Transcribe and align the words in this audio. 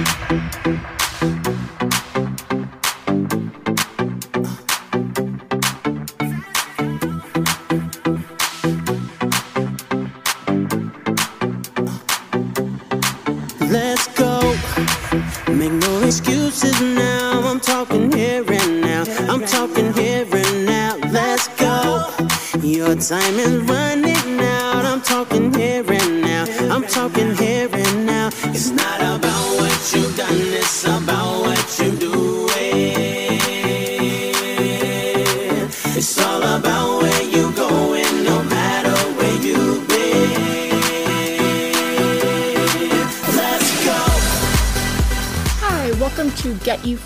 Let's 0.00 0.79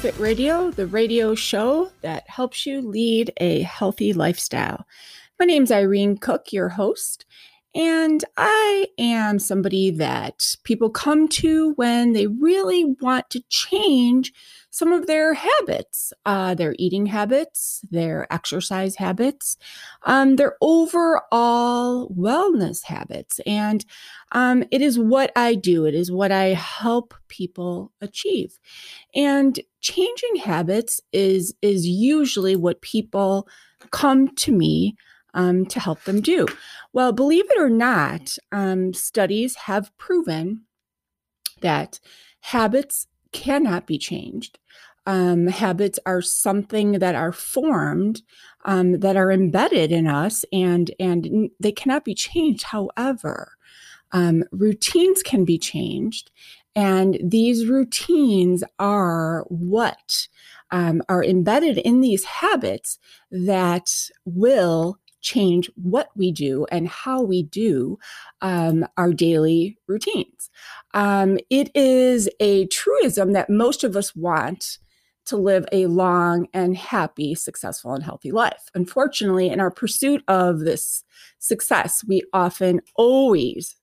Fit 0.04 0.18
Radio, 0.18 0.70
the 0.70 0.86
radio 0.86 1.34
show 1.34 1.90
that 2.02 2.28
helps 2.28 2.66
you 2.66 2.82
lead 2.82 3.32
a 3.38 3.62
healthy 3.62 4.12
lifestyle. 4.12 4.86
My 5.40 5.46
name's 5.46 5.72
Irene 5.72 6.18
Kok, 6.18 6.52
your 6.52 6.68
host, 6.68 7.24
and 7.74 8.24
I 8.36 8.86
am 8.98 9.40
somebody 9.40 9.90
that 9.90 10.56
people 10.62 10.90
come 10.90 11.26
to 11.28 11.72
when 11.72 12.12
they 12.12 12.28
really 12.28 12.84
want 13.00 13.30
to 13.30 13.42
change 13.48 14.32
some 14.70 14.92
of 14.92 15.06
their 15.06 15.34
habits, 15.34 16.12
uh, 16.24 16.54
their 16.54 16.76
eating 16.78 17.06
habits, 17.06 17.84
their 17.90 18.32
exercise 18.32 18.96
habits, 18.96 19.56
um, 20.04 20.36
their 20.36 20.56
overall 20.60 22.08
wellness 22.10 22.84
habits. 22.84 23.40
And 23.44 23.84
um, 24.32 24.64
it 24.70 24.80
is 24.80 24.98
what 24.98 25.32
I 25.34 25.54
do, 25.56 25.84
it 25.84 25.94
is 25.94 26.12
what 26.12 26.30
I 26.30 26.54
help 26.54 27.14
people 27.28 27.92
achieve. 28.00 28.58
And 29.16 29.58
changing 29.80 30.36
habits 30.36 31.00
is, 31.12 31.54
is 31.60 31.86
usually 31.86 32.54
what 32.56 32.82
people 32.82 33.48
come 33.90 34.34
to 34.36 34.52
me 34.52 34.96
um, 35.34 35.66
to 35.66 35.80
help 35.80 36.02
them 36.04 36.20
do. 36.20 36.46
Well, 36.92 37.12
believe 37.12 37.44
it 37.50 37.60
or 37.60 37.70
not, 37.70 38.38
um, 38.52 38.94
studies 38.94 39.56
have 39.56 39.96
proven 39.98 40.62
that 41.60 42.00
habits 42.40 43.06
cannot 43.32 43.86
be 43.86 43.98
changed. 43.98 44.58
Um, 45.06 45.48
habits 45.48 45.98
are 46.06 46.22
something 46.22 46.92
that 46.92 47.14
are 47.14 47.32
formed, 47.32 48.22
um, 48.64 49.00
that 49.00 49.16
are 49.16 49.30
embedded 49.30 49.92
in 49.92 50.06
us, 50.06 50.44
and 50.50 50.90
and 50.98 51.50
they 51.60 51.72
cannot 51.72 52.04
be 52.04 52.14
changed. 52.14 52.64
However, 52.64 53.52
um, 54.12 54.44
routines 54.50 55.22
can 55.22 55.44
be 55.44 55.58
changed, 55.58 56.30
and 56.74 57.18
these 57.22 57.66
routines 57.66 58.64
are 58.78 59.44
what 59.48 60.28
um, 60.70 61.02
are 61.08 61.22
embedded 61.22 61.78
in 61.78 62.00
these 62.00 62.24
habits 62.24 62.98
that 63.30 64.10
will 64.24 64.98
change 65.24 65.68
what 65.74 66.10
we 66.14 66.30
do 66.30 66.66
and 66.70 66.86
how 66.86 67.22
we 67.22 67.42
do 67.42 67.98
um, 68.42 68.86
our 68.96 69.12
daily 69.12 69.76
routines. 69.88 70.50
Um, 70.92 71.38
it 71.50 71.74
is 71.74 72.28
a 72.38 72.66
truism 72.66 73.32
that 73.32 73.50
most 73.50 73.82
of 73.82 73.96
us 73.96 74.14
want 74.14 74.78
to 75.24 75.36
live 75.36 75.64
a 75.72 75.86
long 75.86 76.46
and 76.52 76.76
happy, 76.76 77.34
successful, 77.34 77.94
and 77.94 78.04
healthy 78.04 78.30
life. 78.30 78.68
Unfortunately, 78.74 79.48
in 79.48 79.58
our 79.58 79.70
pursuit 79.70 80.22
of 80.28 80.60
this 80.60 81.02
success, 81.38 82.04
we 82.06 82.22
often 82.32 82.82
always 82.96 83.74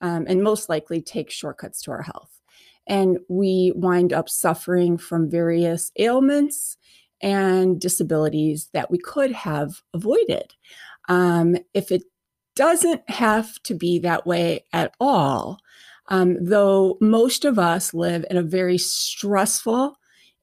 um, 0.00 0.24
and 0.28 0.42
most 0.42 0.68
likely 0.68 1.02
take 1.02 1.30
shortcuts 1.30 1.82
to 1.82 1.90
our 1.90 2.02
health. 2.02 2.40
And 2.86 3.18
we 3.28 3.72
wind 3.74 4.12
up 4.12 4.28
suffering 4.28 4.96
from 4.98 5.30
various 5.30 5.90
ailments 5.98 6.76
and 7.24 7.80
disabilities 7.80 8.68
that 8.74 8.90
we 8.90 8.98
could 8.98 9.32
have 9.32 9.82
avoided. 9.94 10.54
Um, 11.08 11.56
if 11.72 11.90
it 11.90 12.02
doesn't 12.54 13.08
have 13.10 13.60
to 13.62 13.74
be 13.74 13.98
that 14.00 14.26
way 14.26 14.66
at 14.72 14.94
all, 15.00 15.58
um, 16.08 16.36
though 16.44 16.98
most 17.00 17.46
of 17.46 17.58
us 17.58 17.94
live 17.94 18.26
in 18.30 18.36
a 18.36 18.42
very 18.42 18.76
stressful 18.76 19.96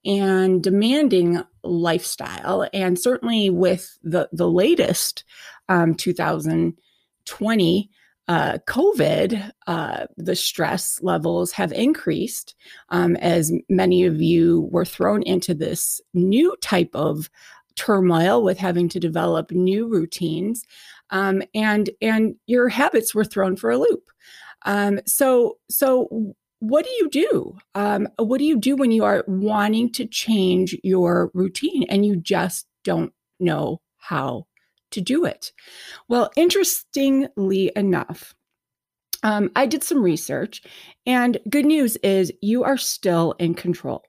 and 0.04 0.64
demanding 0.64 1.44
lifestyle, 1.64 2.68
and 2.74 2.98
certainly 2.98 3.52
with 3.52 4.00
the 4.02 4.28
the 4.34 4.50
latest 4.50 5.24
um, 5.70 5.94
2020 5.94 7.90
uh, 8.32 8.60
COVID, 8.60 9.52
uh, 9.68 10.06
the 10.16 10.38
stress 10.38 11.02
levels 11.02 11.52
have 11.52 11.74
increased 11.74 12.56
um, 12.88 13.18
as 13.18 13.52
many 13.68 14.06
of 14.06 14.22
you 14.22 14.70
were 14.72 14.86
thrown 14.86 15.22
into 15.24 15.54
this 15.54 16.00
new 16.14 16.56
type 16.62 16.92
of 16.94 17.30
turmoil 17.76 18.42
with 18.42 18.58
having 18.58 18.88
to 18.88 19.02
develop 19.02 19.52
new 19.52 19.86
routines, 19.86 20.64
um, 21.10 21.44
and 21.54 21.90
and 22.02 22.36
your 22.48 22.70
habits 22.70 23.14
were 23.14 23.26
thrown 23.26 23.58
for 23.58 23.70
a 23.70 23.78
loop. 23.78 24.10
Um, 24.66 25.02
so 25.06 25.58
so 25.70 26.34
what 26.60 26.86
do 26.86 26.92
you 26.92 27.10
do? 27.10 27.58
Um, 27.76 28.08
what 28.16 28.38
do 28.38 28.46
you 28.46 28.58
do 28.58 28.78
when 28.78 28.92
you 28.92 29.04
are 29.04 29.26
wanting 29.28 29.92
to 29.92 30.06
change 30.06 30.74
your 30.86 31.32
routine 31.34 31.84
and 31.90 32.06
you 32.06 32.16
just 32.16 32.66
don't 32.86 33.12
know 33.42 33.82
how 33.98 34.46
to 34.92 35.02
do 35.02 35.26
it? 35.26 35.52
Well, 36.08 36.32
interestingly 36.36 37.72
enough, 37.76 38.36
um, 39.24 39.52
I 39.56 39.66
did 39.66 39.84
some 39.84 40.02
research, 40.02 40.64
and 41.06 41.38
good 41.50 41.66
news 41.66 41.96
is 41.98 42.34
you 42.42 42.64
are 42.64 42.78
still 42.78 43.34
in 43.40 43.54
control. 43.54 44.04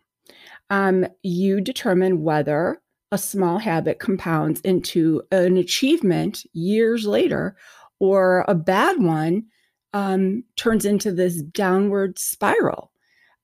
Um, 0.70 1.06
you 1.22 1.60
determine 1.60 2.22
whether 2.22 2.80
a 3.10 3.18
small 3.18 3.58
habit 3.58 3.98
compounds 3.98 4.60
into 4.62 5.22
an 5.30 5.58
achievement 5.58 6.46
years 6.54 7.04
later, 7.06 7.56
or 8.00 8.44
a 8.48 8.54
bad 8.54 9.02
one 9.02 9.44
um, 9.92 10.44
turns 10.56 10.86
into 10.86 11.12
this 11.12 11.42
downward 11.42 12.18
spiral. 12.18 12.90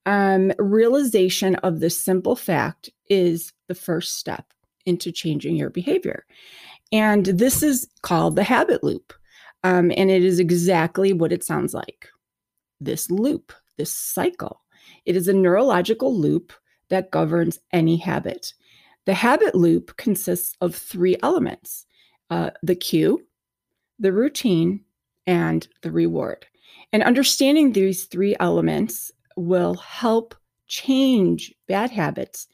Um, 0.06 0.52
realization 0.58 1.56
of 1.56 1.80
this 1.80 2.02
simple 2.02 2.34
fact 2.34 2.88
is 3.10 3.52
the 3.68 3.74
first 3.74 4.16
step 4.16 4.46
into 4.86 5.12
changing 5.12 5.56
your 5.56 5.68
behavior. 5.68 6.24
And 6.92 7.26
this 7.26 7.62
is 7.62 7.88
called 8.02 8.36
the 8.36 8.44
habit 8.44 8.82
loop. 8.82 9.12
Um, 9.64 9.92
and 9.96 10.10
it 10.10 10.24
is 10.24 10.38
exactly 10.38 11.12
what 11.12 11.32
it 11.32 11.44
sounds 11.44 11.74
like 11.74 12.08
this 12.80 13.10
loop, 13.10 13.52
this 13.76 13.92
cycle. 13.92 14.62
It 15.04 15.16
is 15.16 15.26
a 15.26 15.32
neurological 15.32 16.16
loop 16.16 16.52
that 16.90 17.10
governs 17.10 17.58
any 17.72 17.96
habit. 17.96 18.54
The 19.04 19.14
habit 19.14 19.54
loop 19.54 19.96
consists 19.96 20.56
of 20.60 20.74
three 20.74 21.16
elements 21.22 21.86
uh, 22.30 22.50
the 22.62 22.74
cue, 22.74 23.26
the 23.98 24.12
routine, 24.12 24.84
and 25.26 25.66
the 25.82 25.90
reward. 25.90 26.46
And 26.92 27.02
understanding 27.02 27.72
these 27.72 28.04
three 28.04 28.36
elements 28.38 29.10
will 29.36 29.74
help 29.74 30.34
change 30.66 31.54
bad 31.66 31.90
habits 31.90 32.48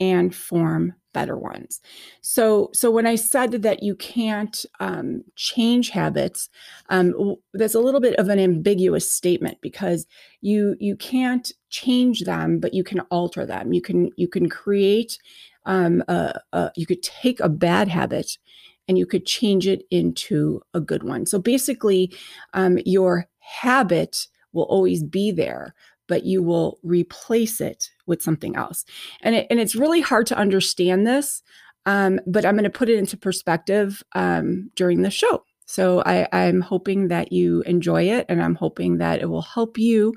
and 0.00 0.34
form 0.34 0.94
better 1.12 1.38
ones. 1.38 1.80
So, 2.20 2.68
so 2.74 2.90
when 2.90 3.06
I 3.06 3.14
said 3.14 3.62
that 3.62 3.82
you 3.82 3.94
can't 3.94 4.66
um, 4.80 5.24
change 5.34 5.88
habits, 5.88 6.50
um, 6.90 7.36
that's 7.54 7.74
a 7.74 7.80
little 7.80 8.00
bit 8.00 8.16
of 8.16 8.28
an 8.28 8.38
ambiguous 8.38 9.10
statement 9.10 9.58
because 9.62 10.06
you 10.42 10.76
you 10.78 10.94
can't 10.94 11.50
change 11.70 12.20
them, 12.24 12.60
but 12.60 12.74
you 12.74 12.84
can 12.84 13.00
alter 13.10 13.46
them. 13.46 13.72
You 13.72 13.80
can 13.80 14.10
you 14.16 14.28
can 14.28 14.48
create. 14.48 15.18
Um, 15.64 16.04
a, 16.06 16.38
a, 16.52 16.70
you 16.76 16.86
could 16.86 17.02
take 17.02 17.40
a 17.40 17.48
bad 17.48 17.88
habit 17.88 18.38
and 18.86 18.96
you 18.96 19.04
could 19.04 19.26
change 19.26 19.66
it 19.66 19.82
into 19.90 20.60
a 20.74 20.80
good 20.80 21.02
one. 21.02 21.26
So 21.26 21.40
basically, 21.40 22.12
um, 22.54 22.78
your 22.84 23.26
habit 23.40 24.28
will 24.52 24.64
always 24.64 25.02
be 25.02 25.32
there, 25.32 25.74
but 26.06 26.24
you 26.24 26.42
will 26.42 26.78
replace 26.84 27.60
it 27.60 27.90
with 28.06 28.22
something 28.22 28.56
else. 28.56 28.84
And, 29.20 29.34
it, 29.34 29.46
and 29.50 29.60
it's 29.60 29.76
really 29.76 30.00
hard 30.00 30.26
to 30.28 30.38
understand 30.38 31.06
this, 31.06 31.42
um, 31.86 32.20
but 32.26 32.44
I'm 32.44 32.54
going 32.54 32.64
to 32.64 32.70
put 32.70 32.88
it 32.88 32.98
into 32.98 33.16
perspective 33.16 34.02
um, 34.14 34.70
during 34.74 35.02
the 35.02 35.10
show. 35.10 35.44
So 35.66 36.02
I, 36.06 36.28
I'm 36.32 36.60
hoping 36.60 37.08
that 37.08 37.32
you 37.32 37.62
enjoy 37.62 38.04
it, 38.04 38.26
and 38.28 38.42
I'm 38.42 38.54
hoping 38.54 38.98
that 38.98 39.20
it 39.20 39.26
will 39.26 39.42
help 39.42 39.78
you 39.78 40.14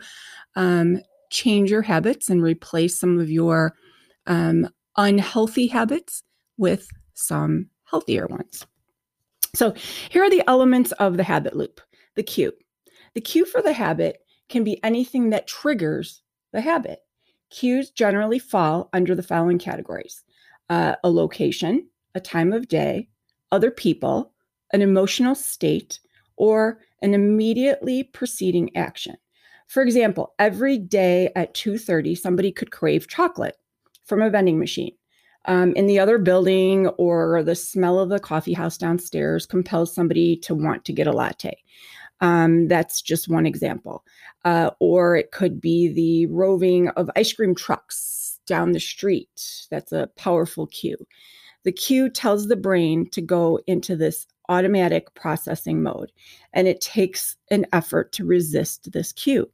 um, 0.55 1.01
change 1.31 1.71
your 1.71 1.81
habits 1.81 2.29
and 2.29 2.43
replace 2.43 2.99
some 2.99 3.19
of 3.19 3.29
your 3.29 3.75
um, 4.27 4.69
unhealthy 4.97 5.67
habits 5.67 6.23
with 6.57 6.87
some 7.15 7.67
healthier 7.83 8.27
ones. 8.27 8.65
So 9.55 9.73
here 10.09 10.23
are 10.23 10.29
the 10.29 10.47
elements 10.47 10.91
of 10.93 11.17
the 11.17 11.23
habit 11.23 11.55
loop 11.55 11.81
the 12.15 12.23
cue. 12.23 12.51
The 13.15 13.21
cue 13.21 13.45
for 13.45 13.61
the 13.61 13.73
habit 13.73 14.19
can 14.49 14.63
be 14.63 14.83
anything 14.83 15.29
that 15.29 15.47
triggers 15.47 16.21
the 16.51 16.61
habit. 16.61 16.99
Cues 17.49 17.89
generally 17.89 18.39
fall 18.39 18.89
under 18.93 19.15
the 19.15 19.23
following 19.23 19.59
categories 19.59 20.23
uh, 20.69 20.95
a 21.03 21.09
location, 21.09 21.87
a 22.15 22.19
time 22.19 22.53
of 22.53 22.67
day, 22.67 23.07
other 23.51 23.71
people, 23.71 24.31
an 24.71 24.81
emotional 24.81 25.35
state, 25.35 25.99
or 26.37 26.79
an 27.01 27.13
immediately 27.13 28.03
preceding 28.03 28.75
action. 28.75 29.15
For 29.67 29.83
example, 29.83 30.33
every 30.39 30.77
day 30.77 31.31
at 31.35 31.53
2:30 31.53 32.15
somebody 32.15 32.51
could 32.51 32.71
crave 32.71 33.07
chocolate 33.07 33.55
from 34.05 34.21
a 34.21 34.29
vending 34.29 34.59
machine. 34.59 34.93
Um, 35.45 35.73
in 35.75 35.87
the 35.87 35.99
other 35.99 36.17
building 36.17 36.87
or 36.87 37.43
the 37.43 37.55
smell 37.55 37.99
of 37.99 38.09
the 38.09 38.19
coffee 38.19 38.53
house 38.53 38.77
downstairs 38.77 39.45
compels 39.45 39.93
somebody 39.93 40.35
to 40.37 40.53
want 40.53 40.85
to 40.85 40.93
get 40.93 41.07
a 41.07 41.11
latte. 41.11 41.57
Um, 42.21 42.67
that's 42.67 43.01
just 43.01 43.29
one 43.29 43.45
example. 43.45 44.03
Uh, 44.45 44.71
or 44.79 45.15
it 45.15 45.31
could 45.31 45.59
be 45.59 45.87
the 45.87 46.25
roving 46.27 46.89
of 46.89 47.09
ice 47.15 47.33
cream 47.33 47.55
trucks 47.55 48.39
down 48.45 48.71
the 48.71 48.79
street. 48.79 49.67
That's 49.69 49.91
a 49.91 50.09
powerful 50.17 50.67
cue. 50.67 50.97
The 51.63 51.71
cue 51.71 52.09
tells 52.09 52.47
the 52.47 52.55
brain 52.55 53.09
to 53.11 53.21
go 53.21 53.59
into 53.67 53.95
this 53.95 54.27
automatic 54.47 55.13
processing 55.13 55.83
mode, 55.83 56.11
and 56.53 56.67
it 56.67 56.81
takes 56.81 57.35
an 57.51 57.65
effort 57.73 58.11
to 58.13 58.25
resist 58.25 58.91
this 58.91 59.13
cue. 59.13 59.49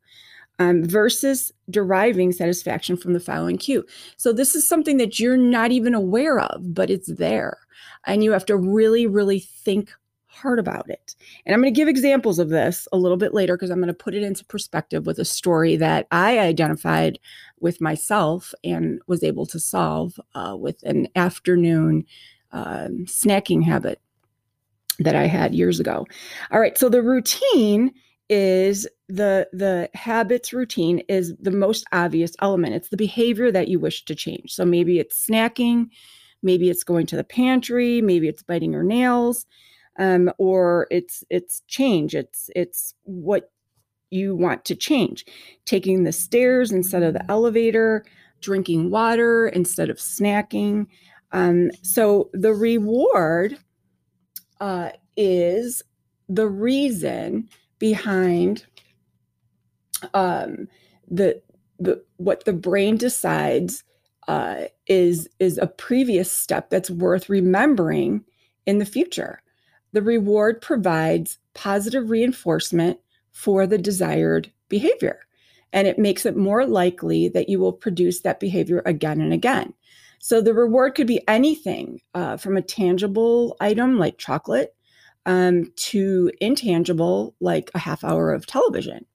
Um, 0.57 0.85
versus 0.85 1.51
deriving 1.69 2.31
satisfaction 2.31 2.95
from 2.95 3.11
the 3.11 3.19
following 3.19 3.57
cue. 3.57 3.83
So, 4.15 4.31
this 4.31 4.55
is 4.55 4.65
something 4.65 4.95
that 4.97 5.19
you're 5.19 5.35
not 5.35 5.73
even 5.73 5.93
aware 5.93 6.39
of, 6.39 6.73
but 6.73 6.89
it's 6.89 7.13
there. 7.13 7.57
And 8.05 8.23
you 8.23 8.31
have 8.31 8.45
to 8.45 8.55
really, 8.55 9.05
really 9.05 9.41
think 9.41 9.91
hard 10.35 10.59
about 10.59 10.89
it. 10.89 11.15
And 11.45 11.53
I'm 11.53 11.61
going 11.61 11.73
to 11.73 11.77
give 11.77 11.87
examples 11.87 12.39
of 12.39 12.49
this 12.49 12.87
a 12.91 12.97
little 12.97 13.17
bit 13.17 13.33
later 13.33 13.55
because 13.55 13.69
I'm 13.69 13.79
going 13.79 13.87
to 13.87 13.93
put 13.93 14.13
it 14.13 14.23
into 14.23 14.45
perspective 14.45 15.05
with 15.05 15.17
a 15.17 15.25
story 15.25 15.75
that 15.77 16.07
I 16.11 16.39
identified 16.39 17.19
with 17.59 17.81
myself 17.81 18.53
and 18.63 19.01
was 19.07 19.23
able 19.23 19.45
to 19.47 19.59
solve 19.59 20.19
uh, 20.35 20.55
with 20.59 20.81
an 20.83 21.07
afternoon 21.15 22.05
um, 22.51 23.05
snacking 23.05 23.63
habit 23.63 24.01
that 24.99 25.15
I 25.15 25.27
had 25.27 25.55
years 25.55 25.79
ago. 25.79 26.05
All 26.51 26.59
right, 26.59 26.77
so 26.77 26.89
the 26.89 27.01
routine 27.01 27.91
is 28.27 28.87
the 29.07 29.47
the 29.53 29.87
habits 29.93 30.51
routine 30.51 30.99
is 31.07 31.35
the 31.39 31.51
most 31.51 31.85
obvious 31.91 32.35
element. 32.41 32.73
It's 32.73 32.89
the 32.89 32.97
behavior 32.97 33.51
that 33.51 33.67
you 33.67 33.79
wish 33.79 34.03
to 34.05 34.15
change. 34.15 34.51
So 34.51 34.65
maybe 34.65 34.99
it's 34.99 35.27
snacking, 35.27 35.89
maybe 36.41 36.69
it's 36.69 36.83
going 36.83 37.05
to 37.07 37.15
the 37.15 37.23
pantry, 37.23 38.01
maybe 38.01 38.27
it's 38.27 38.41
biting 38.41 38.71
your 38.71 38.83
nails 38.83 39.45
um, 39.97 40.31
or 40.37 40.87
it's 40.91 41.23
it's 41.29 41.61
change. 41.67 42.15
It's 42.15 42.49
it's 42.55 42.95
what 43.03 43.51
you 44.09 44.35
want 44.35 44.65
to 44.65 44.75
change. 44.75 45.25
Taking 45.65 46.03
the 46.03 46.11
stairs 46.11 46.71
instead 46.71 47.03
of 47.03 47.13
the 47.13 47.29
elevator, 47.31 48.05
drinking 48.41 48.89
water 48.91 49.47
instead 49.47 49.89
of 49.89 49.97
snacking. 49.97 50.87
Um, 51.31 51.71
so 51.81 52.29
the 52.33 52.53
reward 52.53 53.57
uh, 54.59 54.91
is 55.17 55.81
the 56.29 56.47
reason 56.47 57.49
behind 57.79 58.65
um, 60.13 60.67
the 61.09 61.41
the 61.79 62.03
what 62.17 62.45
the 62.45 62.53
brain 62.53 62.97
decides 62.97 63.83
uh, 64.27 64.65
is 64.87 65.27
is 65.39 65.57
a 65.57 65.67
previous 65.67 66.31
step 66.31 66.69
that's 66.69 66.89
worth 66.89 67.29
remembering 67.29 68.23
in 68.65 68.79
the 68.79 68.85
future. 68.85 69.41
The 69.95 70.01
reward 70.01 70.61
provides 70.61 71.39
positive 71.53 72.09
reinforcement 72.09 72.99
for 73.31 73.65
the 73.65 73.77
desired 73.77 74.51
behavior, 74.67 75.21
and 75.71 75.87
it 75.87 75.97
makes 75.97 76.25
it 76.25 76.35
more 76.35 76.65
likely 76.65 77.29
that 77.29 77.47
you 77.47 77.59
will 77.59 77.71
produce 77.71 78.19
that 78.19 78.41
behavior 78.41 78.81
again 78.85 79.21
and 79.21 79.31
again. 79.31 79.73
So 80.19 80.41
the 80.41 80.53
reward 80.53 80.95
could 80.95 81.07
be 81.07 81.25
anything 81.29 82.01
uh, 82.13 82.35
from 82.35 82.57
a 82.57 82.61
tangible 82.61 83.55
item 83.61 83.97
like 83.97 84.17
chocolate 84.17 84.75
um, 85.25 85.71
to 85.77 86.29
intangible 86.41 87.33
like 87.39 87.71
a 87.73 87.79
half 87.79 88.03
hour 88.03 88.33
of 88.33 88.45
television 88.45 89.05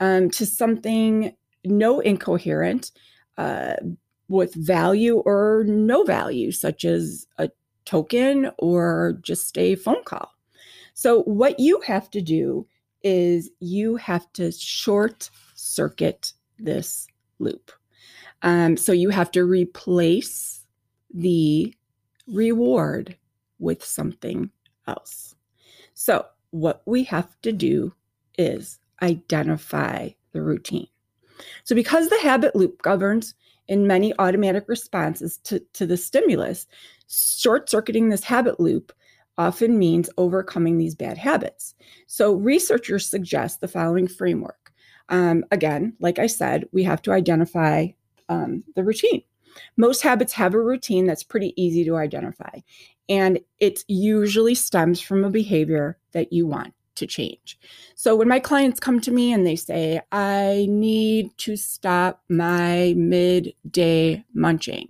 um, 0.00 0.30
to 0.30 0.46
something 0.46 1.36
no 1.66 2.00
incoherent 2.00 2.92
uh, 3.36 3.74
with 4.28 4.54
value 4.54 5.16
or 5.16 5.64
no 5.66 6.02
value, 6.02 6.50
such 6.50 6.86
as 6.86 7.26
a 7.36 7.50
token 7.84 8.50
or 8.58 9.18
just 9.22 9.56
a 9.58 9.74
phone 9.76 10.04
call. 10.04 10.30
So, 10.94 11.22
what 11.22 11.58
you 11.58 11.80
have 11.80 12.10
to 12.10 12.20
do 12.20 12.66
is 13.02 13.50
you 13.60 13.96
have 13.96 14.32
to 14.34 14.52
short 14.52 15.28
circuit 15.54 16.32
this 16.58 17.06
loop. 17.38 17.72
Um, 18.42 18.76
so, 18.76 18.92
you 18.92 19.10
have 19.10 19.30
to 19.32 19.44
replace 19.44 20.64
the 21.12 21.74
reward 22.26 23.16
with 23.58 23.84
something 23.84 24.50
else. 24.86 25.34
So, 25.94 26.26
what 26.50 26.82
we 26.86 27.04
have 27.04 27.40
to 27.42 27.52
do 27.52 27.92
is 28.38 28.78
identify 29.02 30.10
the 30.32 30.42
routine. 30.42 30.88
So, 31.64 31.74
because 31.74 32.08
the 32.08 32.20
habit 32.20 32.54
loop 32.54 32.82
governs 32.82 33.34
in 33.68 33.86
many 33.86 34.12
automatic 34.18 34.64
responses 34.68 35.38
to, 35.38 35.60
to 35.72 35.86
the 35.86 35.96
stimulus, 35.96 36.66
short 37.08 37.68
circuiting 37.68 38.08
this 38.08 38.24
habit 38.24 38.60
loop 38.60 38.92
often 39.36 39.78
means 39.78 40.10
overcoming 40.16 40.78
these 40.78 40.94
bad 40.94 41.18
habits. 41.18 41.74
So, 42.06 42.34
researchers 42.34 43.08
suggest 43.08 43.60
the 43.60 43.68
following 43.68 44.06
framework. 44.06 44.72
Um, 45.08 45.44
again, 45.50 45.94
like 46.00 46.18
I 46.18 46.26
said, 46.26 46.66
we 46.72 46.82
have 46.84 47.02
to 47.02 47.12
identify 47.12 47.88
um, 48.28 48.64
the 48.74 48.84
routine. 48.84 49.22
Most 49.76 50.02
habits 50.02 50.32
have 50.32 50.54
a 50.54 50.60
routine 50.60 51.06
that's 51.06 51.22
pretty 51.22 51.52
easy 51.60 51.84
to 51.84 51.96
identify, 51.96 52.58
and 53.08 53.38
it 53.58 53.84
usually 53.88 54.54
stems 54.54 55.00
from 55.00 55.24
a 55.24 55.30
behavior 55.30 55.98
that 56.12 56.32
you 56.32 56.46
want 56.46 56.74
to 56.96 57.06
change. 57.06 57.58
So 57.94 58.16
when 58.16 58.28
my 58.28 58.40
clients 58.40 58.80
come 58.80 59.00
to 59.00 59.10
me 59.10 59.32
and 59.32 59.46
they 59.46 59.56
say, 59.56 60.00
I 60.12 60.66
need 60.68 61.36
to 61.38 61.56
stop 61.56 62.22
my 62.28 62.94
midday 62.96 64.24
munching, 64.34 64.88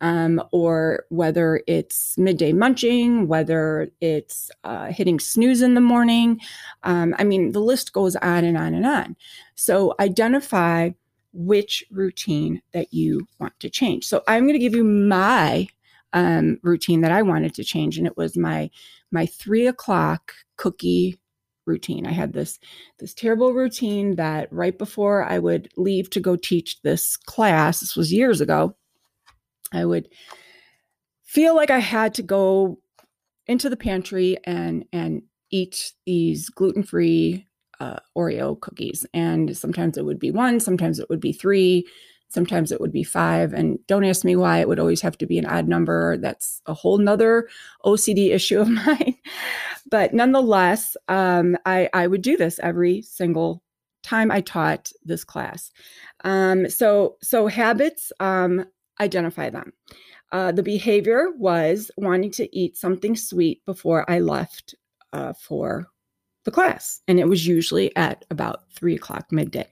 um, 0.00 0.42
or 0.52 1.04
whether 1.10 1.62
it's 1.66 2.16
midday 2.16 2.52
munching, 2.52 3.28
whether 3.28 3.90
it's 4.00 4.50
uh, 4.64 4.86
hitting 4.86 5.20
snooze 5.20 5.62
in 5.62 5.74
the 5.74 5.80
morning. 5.80 6.40
Um, 6.84 7.14
I 7.18 7.24
mean, 7.24 7.52
the 7.52 7.60
list 7.60 7.92
goes 7.92 8.16
on 8.16 8.44
and 8.44 8.56
on 8.56 8.74
and 8.74 8.86
on. 8.86 9.16
So 9.54 9.94
identify 10.00 10.90
which 11.32 11.84
routine 11.90 12.62
that 12.72 12.92
you 12.92 13.26
want 13.38 13.58
to 13.60 13.70
change. 13.70 14.06
So 14.06 14.22
I'm 14.26 14.44
going 14.44 14.54
to 14.54 14.58
give 14.58 14.74
you 14.74 14.84
my 14.84 15.68
um, 16.12 16.58
routine 16.62 17.02
that 17.02 17.12
I 17.12 17.22
wanted 17.22 17.54
to 17.54 17.64
change, 17.64 17.98
and 17.98 18.06
it 18.06 18.16
was 18.16 18.36
my 18.36 18.70
my 19.12 19.26
three 19.26 19.66
o'clock 19.66 20.32
cookie 20.56 21.18
routine. 21.66 22.06
I 22.06 22.12
had 22.12 22.32
this 22.32 22.58
this 22.98 23.14
terrible 23.14 23.52
routine 23.52 24.16
that 24.16 24.52
right 24.52 24.76
before 24.76 25.24
I 25.24 25.38
would 25.38 25.70
leave 25.76 26.10
to 26.10 26.20
go 26.20 26.36
teach 26.36 26.80
this 26.82 27.16
class, 27.16 27.80
this 27.80 27.96
was 27.96 28.12
years 28.12 28.40
ago, 28.40 28.76
I 29.72 29.84
would 29.84 30.08
feel 31.24 31.54
like 31.54 31.70
I 31.70 31.78
had 31.78 32.14
to 32.14 32.22
go 32.22 32.80
into 33.46 33.68
the 33.68 33.76
pantry 33.76 34.38
and 34.44 34.84
and 34.92 35.22
eat 35.50 35.92
these 36.06 36.48
gluten-free 36.48 37.46
uh, 37.80 37.96
Oreo 38.16 38.60
cookies. 38.60 39.06
And 39.12 39.56
sometimes 39.56 39.96
it 39.96 40.04
would 40.04 40.18
be 40.18 40.30
one, 40.30 40.60
sometimes 40.60 40.98
it 40.98 41.08
would 41.08 41.20
be 41.20 41.32
three, 41.32 41.86
sometimes 42.28 42.70
it 42.70 42.80
would 42.80 42.92
be 42.92 43.02
five. 43.02 43.52
And 43.52 43.78
don't 43.86 44.04
ask 44.04 44.24
me 44.24 44.36
why 44.36 44.58
it 44.58 44.68
would 44.68 44.78
always 44.78 45.00
have 45.00 45.18
to 45.18 45.26
be 45.26 45.38
an 45.38 45.46
odd 45.46 45.66
number. 45.66 46.16
That's 46.18 46.62
a 46.66 46.74
whole 46.74 46.98
nother 46.98 47.48
OCD 47.84 48.32
issue 48.32 48.60
of 48.60 48.68
mine. 48.68 49.16
But 49.90 50.12
nonetheless, 50.12 50.96
um, 51.08 51.56
I, 51.66 51.88
I 51.92 52.06
would 52.06 52.22
do 52.22 52.36
this 52.36 52.58
every 52.62 53.02
single 53.02 53.62
time 54.02 54.30
I 54.30 54.40
taught 54.40 54.92
this 55.04 55.24
class. 55.24 55.70
Um, 56.24 56.68
so 56.68 57.16
so 57.22 57.46
habits, 57.46 58.12
um, 58.20 58.64
identify 59.00 59.50
them. 59.50 59.72
Uh, 60.32 60.52
the 60.52 60.62
behavior 60.62 61.30
was 61.36 61.90
wanting 61.96 62.30
to 62.32 62.56
eat 62.56 62.76
something 62.76 63.16
sweet 63.16 63.64
before 63.66 64.08
I 64.10 64.20
left 64.20 64.74
uh, 65.12 65.32
for 65.32 65.86
the 66.44 66.50
class, 66.50 67.00
and 67.08 67.18
it 67.18 67.28
was 67.28 67.46
usually 67.46 67.94
at 67.96 68.24
about 68.30 68.70
three 68.72 68.94
o'clock 68.94 69.30
midday. 69.30 69.66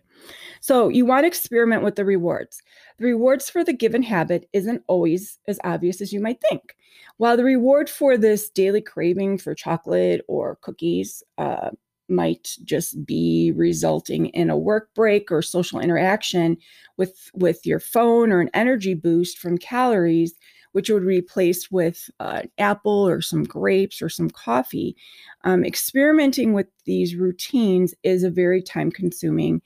So 0.61 0.89
you 0.89 1.07
want 1.07 1.23
to 1.23 1.29
experiment 1.29 1.83
with 1.83 1.97
the 1.97 2.05
rewards. 2.05 2.61
The 2.99 3.07
rewards 3.07 3.49
for 3.49 3.63
the 3.63 3.73
given 3.73 4.03
habit 4.03 4.49
isn't 4.53 4.83
always 4.89 5.39
as 5.47 5.61
obvious 5.63 6.01
as 6.01 6.13
you 6.13 6.21
might 6.21 6.41
think. 6.41 6.77
While 7.19 7.37
the 7.37 7.45
reward 7.45 7.89
for 7.89 8.17
this 8.17 8.51
daily 8.51 8.81
craving 8.81 9.39
for 9.39 9.55
chocolate 9.55 10.25
or 10.27 10.57
cookies 10.63 11.23
uh, 11.37 11.71
might 12.09 12.57
just 12.65 13.05
be 13.05 13.53
resulting 13.55 14.27
in 14.27 14.51
a 14.51 14.57
work 14.57 14.93
break 14.95 15.31
or 15.31 15.43
social 15.43 15.79
interaction 15.79 16.57
with 16.97 17.31
with 17.35 17.65
your 17.67 17.81
phone 17.81 18.33
or 18.33 18.41
an 18.41 18.51
energy 18.55 18.95
boost 18.95 19.39
from 19.39 19.59
calories 19.59 20.35
which 20.73 20.91
would 20.91 21.01
be 21.01 21.07
replaced 21.07 21.71
with 21.71 22.11
uh, 22.21 22.41
an 22.43 22.51
apple 22.59 23.07
or 23.07 23.21
some 23.21 23.45
grapes 23.45 24.01
or 24.01 24.09
some 24.09 24.31
coffee 24.31 24.97
um, 25.45 25.65
experimenting 25.65 26.55
with 26.55 26.69
these 26.87 27.15
routines 27.15 27.95
is 28.03 28.25
a 28.25 28.31
very 28.31 28.63
time 28.63 28.91
consuming 28.91 29.61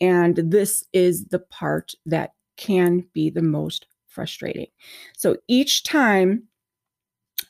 and 0.00 0.36
this 0.36 0.84
is 0.92 1.24
the 1.26 1.40
part 1.40 1.94
that 2.06 2.32
can 2.58 3.06
be 3.14 3.30
the 3.30 3.42
most 3.42 3.86
frustrating. 4.06 4.66
So 5.16 5.36
each 5.48 5.84
time 5.84 6.42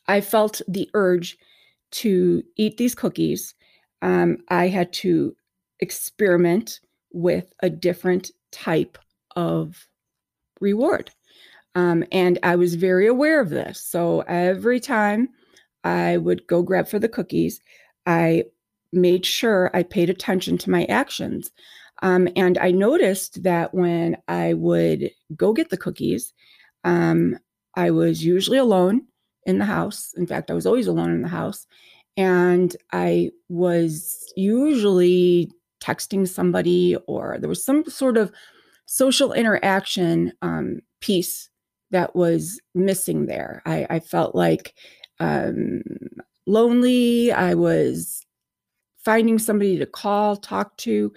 I 0.07 0.21
felt 0.21 0.63
the 0.69 0.89
urge 0.95 1.37
to 1.91 2.43
eat 2.57 2.77
these 2.77 2.95
cookies, 2.95 3.55
um, 4.03 4.39
I 4.49 4.69
had 4.69 4.93
to 4.95 5.35
experiment 5.81 6.81
with 7.13 7.53
a 7.63 7.71
different 7.71 8.31
type 8.53 8.99
of 9.35 9.89
reward. 10.61 11.11
Um, 11.75 12.05
and 12.13 12.39
I 12.43 12.57
was 12.57 12.75
very 12.75 13.07
aware 13.07 13.41
of 13.41 13.51
this. 13.51 13.81
So 13.81 14.21
every 14.23 14.81
time 14.81 15.29
I 15.85 16.17
would 16.17 16.47
go 16.47 16.63
grab 16.63 16.89
for 16.89 16.99
the 16.99 17.09
cookies, 17.09 17.61
I 18.07 18.45
made 18.93 19.25
sure 19.25 19.71
I 19.75 19.83
paid 19.83 20.11
attention 20.11 20.59
to 20.59 20.71
my 20.71 20.85
actions. 20.87 21.51
Um, 22.03 22.29
and 22.37 22.59
I 22.59 22.71
noticed 22.71 23.43
that 23.43 23.75
when 23.75 24.17
I 24.29 24.55
would 24.55 25.11
go 25.37 25.53
get 25.53 25.71
the 25.71 25.77
cookies, 25.77 26.33
um, 26.85 27.39
I 27.75 27.91
was 27.91 28.25
usually 28.25 28.59
alone 28.59 29.03
in 29.47 29.59
the 29.59 29.65
house. 29.65 30.13
In 30.17 30.27
fact, 30.27 30.51
I 30.51 30.55
was 30.55 30.67
always 30.67 30.87
alone 30.87 31.11
in 31.11 31.23
the 31.23 31.29
house. 31.29 31.67
And 32.17 32.75
I 32.93 33.31
was 33.49 34.33
usually 34.37 35.51
texting 35.81 36.27
somebody, 36.27 36.97
or 37.07 37.39
there 37.39 37.49
was 37.49 37.65
some 37.65 37.85
sort 37.85 38.17
of 38.17 38.33
social 38.87 39.33
interaction 39.33 40.33
um, 40.43 40.81
piece 41.01 41.49
that 41.91 42.15
was 42.17 42.61
missing 42.75 43.27
there. 43.27 43.63
I, 43.65 43.87
I 43.89 44.01
felt 44.01 44.35
like 44.35 44.75
um, 45.21 45.83
lonely. 46.47 47.33
I 47.33 47.55
was 47.55 48.27
finding 49.05 49.39
somebody 49.39 49.79
to 49.79 49.87
call, 49.87 50.37
talk 50.37 50.77
to. 50.79 51.13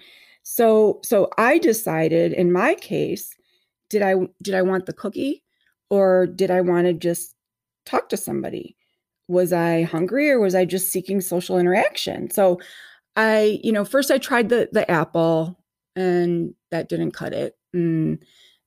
So 0.54 1.00
so 1.02 1.30
I 1.38 1.60
decided 1.60 2.34
in 2.34 2.52
my 2.52 2.76
case, 2.76 3.34
did 3.90 4.02
I 4.02 4.16
did 4.42 4.54
I 4.54 4.62
want 4.62 4.86
the 4.86 4.92
cookie 4.92 5.44
or 5.90 6.28
did 6.28 6.52
I 6.52 6.60
want 6.60 6.88
to 6.88 6.94
just 6.94 7.36
talk 7.86 8.10
to 8.10 8.18
somebody? 8.18 8.76
Was 9.30 9.54
I 9.54 9.84
hungry 9.84 10.30
or 10.30 10.42
was 10.42 10.54
I 10.54 10.66
just 10.66 10.90
seeking 10.90 11.22
social 11.22 11.58
interaction? 11.58 12.30
So 12.32 12.60
I, 13.16 13.62
you 13.64 13.72
know, 13.72 13.86
first 13.86 14.12
I 14.12 14.18
tried 14.18 14.50
the 14.50 14.68
the 14.74 14.90
apple 14.92 15.58
and 15.96 16.54
that 16.70 16.90
didn't 16.90 17.12
cut 17.12 17.32
it. 17.32 17.56
And 17.74 18.22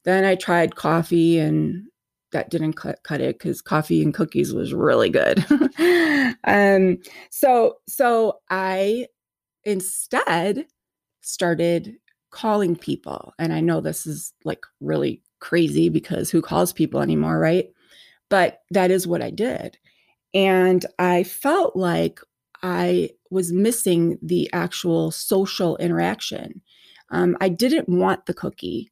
then 0.07 0.25
I 0.25 0.37
tried 0.37 0.77
coffee 0.77 1.39
and 1.39 1.85
that 2.33 2.49
didn't 2.49 2.75
cut, 2.75 3.03
cut 3.03 3.21
it 3.21 3.39
because 3.39 3.61
coffee 3.61 4.03
and 4.03 4.15
cookies 4.15 4.55
was 4.55 4.73
really 4.73 5.11
good. 5.11 5.45
um, 6.45 6.97
so 7.31 7.77
so 7.87 8.41
I 8.49 9.07
instead 9.65 10.67
started 11.25 11.97
calling 12.31 12.77
people, 12.77 13.33
and 13.39 13.53
I 13.53 13.61
know 13.61 13.81
this 13.81 14.07
is 14.07 14.33
like 14.45 14.65
really 14.81 15.23
crazy 15.41 15.89
because 15.89 16.31
who 16.31 16.43
calls 16.43 16.73
people 16.73 17.01
anymore, 17.01 17.39
right? 17.39 17.69
But 18.29 18.63
that 18.71 18.91
is 18.91 19.07
what 19.07 19.23
I 19.23 19.31
did, 19.31 19.79
and 20.33 20.85
I 20.99 21.25
felt 21.25 21.77
like 21.77 22.21
I 22.63 23.11
was 23.31 23.53
missing 23.53 24.19
the 24.23 24.49
actual 24.53 25.11
social 25.11 25.77
interaction. 25.77 26.63
Um, 27.11 27.37
I 27.41 27.49
didn't 27.49 27.89
want 27.89 28.27
the 28.27 28.35
cookie. 28.35 28.91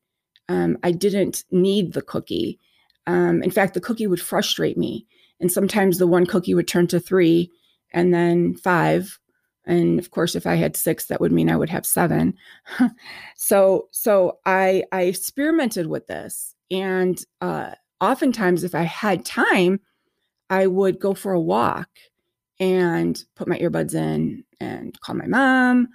Um, 0.48 0.76
I 0.82 0.92
didn't 0.92 1.44
need 1.50 1.94
the 1.94 2.02
cookie. 2.02 2.60
Um, 3.06 3.42
in 3.42 3.50
fact, 3.50 3.74
the 3.74 3.80
cookie 3.80 4.06
would 4.06 4.20
frustrate 4.20 4.76
me. 4.76 5.06
And 5.40 5.50
sometimes 5.50 5.98
the 5.98 6.06
one 6.06 6.26
cookie 6.26 6.54
would 6.54 6.68
turn 6.68 6.86
to 6.88 7.00
three 7.00 7.50
and 7.92 8.12
then 8.12 8.54
five. 8.54 9.18
And 9.64 9.98
of 9.98 10.10
course, 10.10 10.34
if 10.34 10.46
I 10.46 10.56
had 10.56 10.76
six, 10.76 11.06
that 11.06 11.20
would 11.20 11.32
mean 11.32 11.50
I 11.50 11.56
would 11.56 11.70
have 11.70 11.86
seven. 11.86 12.34
so, 13.36 13.88
so 13.90 14.38
I, 14.44 14.84
I 14.92 15.02
experimented 15.02 15.86
with 15.86 16.06
this. 16.06 16.54
And 16.70 17.22
uh, 17.40 17.72
oftentimes, 18.00 18.64
if 18.64 18.74
I 18.74 18.82
had 18.82 19.24
time, 19.24 19.80
I 20.50 20.66
would 20.66 20.98
go 20.98 21.14
for 21.14 21.32
a 21.32 21.40
walk 21.40 21.88
and 22.58 23.22
put 23.36 23.48
my 23.48 23.58
earbuds 23.58 23.94
in 23.94 24.44
and 24.60 24.98
call 25.00 25.14
my 25.14 25.26
mom, 25.26 25.88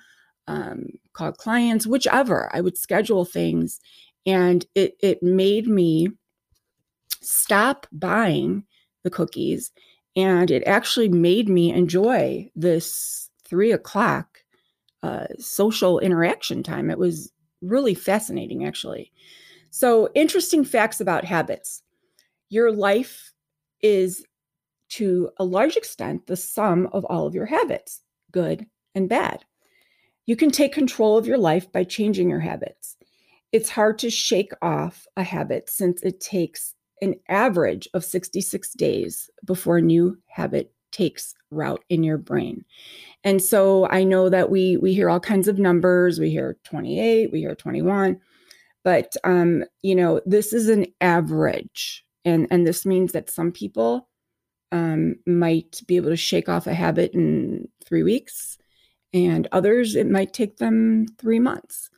um, 0.47 0.87
call 1.13 1.31
clients, 1.31 1.85
whichever. 1.85 2.49
I 2.53 2.61
would 2.61 2.77
schedule 2.77 3.25
things. 3.25 3.79
And 4.25 4.65
it, 4.75 4.95
it 5.01 5.21
made 5.23 5.67
me 5.67 6.09
stop 7.21 7.87
buying 7.91 8.63
the 9.03 9.09
cookies. 9.09 9.71
And 10.15 10.49
it 10.49 10.63
actually 10.65 11.09
made 11.09 11.49
me 11.49 11.71
enjoy 11.71 12.49
this 12.55 13.26
three 13.49 13.71
o'clock 13.71 14.39
uh, 15.03 15.27
social 15.39 15.99
interaction 15.99 16.63
time. 16.63 16.89
It 16.89 16.97
was 16.97 17.31
really 17.61 17.93
fascinating, 17.93 18.65
actually. 18.65 19.11
So, 19.69 20.09
interesting 20.15 20.63
facts 20.63 21.01
about 21.01 21.25
habits. 21.25 21.83
Your 22.49 22.71
life 22.71 23.31
is 23.81 24.25
to 24.89 25.29
a 25.37 25.43
large 25.43 25.75
extent 25.75 26.27
the 26.27 26.37
sum 26.37 26.87
of 26.91 27.05
all 27.05 27.27
of 27.27 27.35
your 27.35 27.45
habits, 27.45 28.01
good 28.31 28.65
and 28.95 29.09
bad. 29.09 29.43
You 30.25 30.35
can 30.35 30.51
take 30.51 30.73
control 30.73 31.17
of 31.17 31.27
your 31.27 31.37
life 31.37 31.71
by 31.71 31.83
changing 31.83 32.29
your 32.29 32.39
habits. 32.39 32.97
It's 33.51 33.69
hard 33.69 33.99
to 33.99 34.09
shake 34.09 34.51
off 34.61 35.07
a 35.15 35.23
habit 35.23 35.69
since 35.69 36.01
it 36.03 36.19
takes 36.19 36.73
an 37.01 37.15
average 37.29 37.87
of 37.93 38.03
66 38.03 38.73
days 38.73 39.29
before 39.45 39.77
a 39.77 39.81
new 39.81 40.17
habit 40.27 40.73
takes 40.91 41.33
root 41.51 41.83
in 41.89 42.03
your 42.03 42.17
brain. 42.17 42.65
And 43.23 43.41
so 43.41 43.87
I 43.89 44.03
know 44.03 44.29
that 44.29 44.49
we 44.49 44.77
we 44.77 44.93
hear 44.93 45.09
all 45.09 45.19
kinds 45.19 45.47
of 45.47 45.59
numbers. 45.59 46.19
We 46.19 46.29
hear 46.29 46.57
28, 46.63 47.31
we 47.31 47.39
hear 47.39 47.55
21, 47.55 48.19
but 48.83 49.15
um, 49.23 49.63
you 49.81 49.95
know, 49.95 50.21
this 50.25 50.53
is 50.53 50.69
an 50.69 50.85
average. 51.01 52.03
And 52.25 52.47
and 52.51 52.65
this 52.65 52.85
means 52.85 53.11
that 53.13 53.29
some 53.29 53.51
people 53.51 54.07
um, 54.71 55.15
might 55.25 55.81
be 55.87 55.95
able 55.95 56.09
to 56.09 56.17
shake 56.17 56.49
off 56.49 56.67
a 56.67 56.73
habit 56.73 57.13
in 57.13 57.67
3 57.85 58.03
weeks 58.03 58.57
and 59.13 59.47
others 59.53 59.95
it 59.95 60.09
might 60.09 60.33
take 60.33 60.57
them 60.57 61.05
3 61.19 61.39
months. 61.39 61.89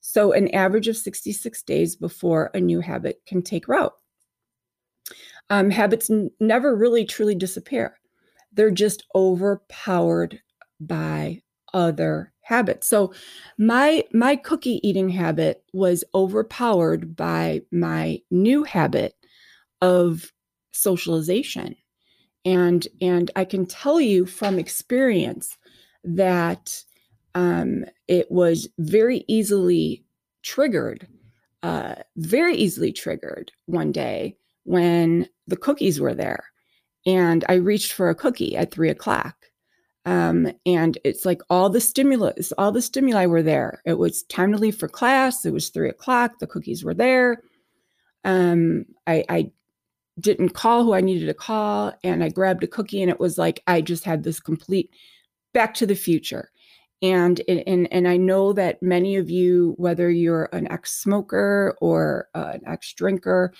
So 0.00 0.32
an 0.32 0.54
average 0.54 0.88
of 0.88 0.96
66 0.96 1.62
days 1.62 1.96
before 1.96 2.50
a 2.54 2.60
new 2.60 2.80
habit 2.80 3.20
can 3.26 3.42
take 3.42 3.68
root 3.68 3.92
um, 5.50 5.70
habits 5.70 6.10
n- 6.10 6.30
never 6.40 6.74
really 6.74 7.04
truly 7.04 7.34
disappear. 7.34 7.97
They're 8.58 8.72
just 8.72 9.04
overpowered 9.14 10.40
by 10.80 11.42
other 11.72 12.32
habits. 12.42 12.88
So 12.88 13.14
my 13.56 14.02
my 14.12 14.34
cookie 14.34 14.80
eating 14.82 15.10
habit 15.10 15.62
was 15.72 16.02
overpowered 16.12 17.14
by 17.14 17.62
my 17.70 18.20
new 18.32 18.64
habit 18.64 19.14
of 19.80 20.32
socialization. 20.72 21.76
And 22.44 22.84
and 23.00 23.30
I 23.36 23.44
can 23.44 23.64
tell 23.64 24.00
you 24.00 24.26
from 24.26 24.58
experience 24.58 25.56
that 26.02 26.82
um, 27.36 27.84
it 28.08 28.28
was 28.28 28.68
very 28.76 29.24
easily 29.28 30.04
triggered, 30.42 31.06
uh, 31.62 31.94
very 32.16 32.56
easily 32.56 32.90
triggered 32.90 33.52
one 33.66 33.92
day 33.92 34.36
when 34.64 35.28
the 35.46 35.56
cookies 35.56 36.00
were 36.00 36.14
there. 36.14 36.42
And 37.08 37.44
I 37.48 37.54
reached 37.54 37.92
for 37.92 38.10
a 38.10 38.14
cookie 38.14 38.54
at 38.54 38.70
three 38.70 38.90
o'clock. 38.90 39.34
Um, 40.04 40.52
and 40.64 40.96
it's 41.04 41.24
like 41.24 41.42
all 41.50 41.70
the 41.70 41.80
stimulus, 41.80 42.52
all 42.58 42.70
the 42.70 42.82
stimuli 42.82 43.26
were 43.26 43.42
there. 43.42 43.82
It 43.84 43.98
was 43.98 44.22
time 44.24 44.52
to 44.52 44.58
leave 44.58 44.76
for 44.76 44.88
class. 44.88 45.44
It 45.44 45.52
was 45.52 45.70
three 45.70 45.88
o'clock. 45.88 46.38
The 46.38 46.46
cookies 46.46 46.84
were 46.84 46.94
there. 46.94 47.42
Um, 48.24 48.84
I, 49.06 49.24
I 49.28 49.50
didn't 50.20 50.50
call 50.50 50.84
who 50.84 50.92
I 50.92 51.00
needed 51.00 51.26
to 51.26 51.34
call, 51.34 51.92
and 52.04 52.22
I 52.22 52.28
grabbed 52.28 52.64
a 52.64 52.66
cookie, 52.66 53.00
and 53.02 53.10
it 53.10 53.20
was 53.20 53.38
like 53.38 53.62
I 53.66 53.80
just 53.80 54.04
had 54.04 54.22
this 54.22 54.40
complete 54.40 54.90
back 55.54 55.74
to 55.74 55.86
the 55.86 55.94
future. 55.94 56.50
And 57.00 57.40
and 57.48 57.88
and 57.92 58.08
I 58.08 58.16
know 58.16 58.52
that 58.54 58.82
many 58.82 59.16
of 59.16 59.30
you, 59.30 59.74
whether 59.76 60.10
you're 60.10 60.48
an 60.52 60.70
ex-smoker 60.70 61.76
or 61.80 62.28
uh, 62.34 62.50
an 62.54 62.62
ex-drinker, 62.66 63.54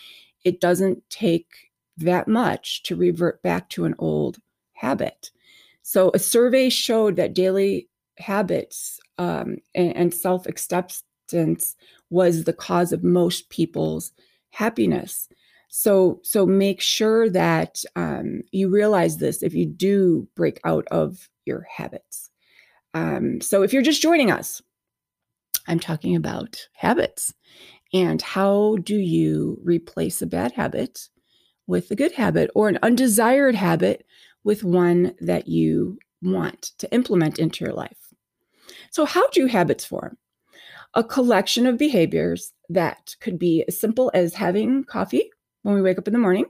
it 0.44 0.60
doesn't 0.60 1.08
take 1.08 1.46
that 1.98 2.28
much 2.28 2.82
to 2.84 2.96
revert 2.96 3.42
back 3.42 3.68
to 3.70 3.84
an 3.84 3.94
old 3.98 4.38
habit. 4.72 5.30
So, 5.82 6.10
a 6.14 6.18
survey 6.18 6.68
showed 6.68 7.16
that 7.16 7.34
daily 7.34 7.88
habits 8.18 9.00
um, 9.18 9.56
and, 9.74 9.96
and 9.96 10.14
self 10.14 10.46
acceptance 10.46 11.76
was 12.10 12.44
the 12.44 12.52
cause 12.52 12.92
of 12.92 13.04
most 13.04 13.48
people's 13.50 14.12
happiness. 14.50 15.28
So, 15.70 16.20
so 16.22 16.46
make 16.46 16.80
sure 16.80 17.28
that 17.30 17.82
um, 17.94 18.42
you 18.52 18.68
realize 18.70 19.18
this 19.18 19.42
if 19.42 19.54
you 19.54 19.66
do 19.66 20.26
break 20.34 20.60
out 20.64 20.86
of 20.90 21.28
your 21.44 21.66
habits. 21.70 22.30
Um, 22.94 23.40
so, 23.40 23.62
if 23.62 23.72
you're 23.72 23.82
just 23.82 24.02
joining 24.02 24.30
us, 24.30 24.62
I'm 25.66 25.80
talking 25.80 26.16
about 26.16 26.66
habits 26.74 27.34
and 27.92 28.20
how 28.20 28.76
do 28.82 28.96
you 28.96 29.58
replace 29.62 30.22
a 30.22 30.26
bad 30.26 30.52
habit 30.52 31.08
with 31.68 31.88
a 31.92 31.96
good 31.96 32.12
habit 32.12 32.50
or 32.56 32.68
an 32.68 32.80
undesired 32.82 33.54
habit 33.54 34.04
with 34.42 34.64
one 34.64 35.14
that 35.20 35.46
you 35.46 36.00
want 36.20 36.72
to 36.78 36.92
implement 36.92 37.38
into 37.38 37.64
your 37.64 37.74
life. 37.74 38.12
So, 38.90 39.04
how 39.04 39.28
do 39.28 39.46
habits 39.46 39.84
form? 39.84 40.18
a 40.94 41.04
collection 41.04 41.66
of 41.66 41.78
behaviors 41.78 42.52
that 42.68 43.14
could 43.20 43.38
be 43.38 43.64
as 43.68 43.78
simple 43.78 44.10
as 44.14 44.34
having 44.34 44.84
coffee 44.84 45.30
when 45.62 45.74
we 45.74 45.82
wake 45.82 45.98
up 45.98 46.08
in 46.08 46.12
the 46.12 46.18
morning 46.18 46.46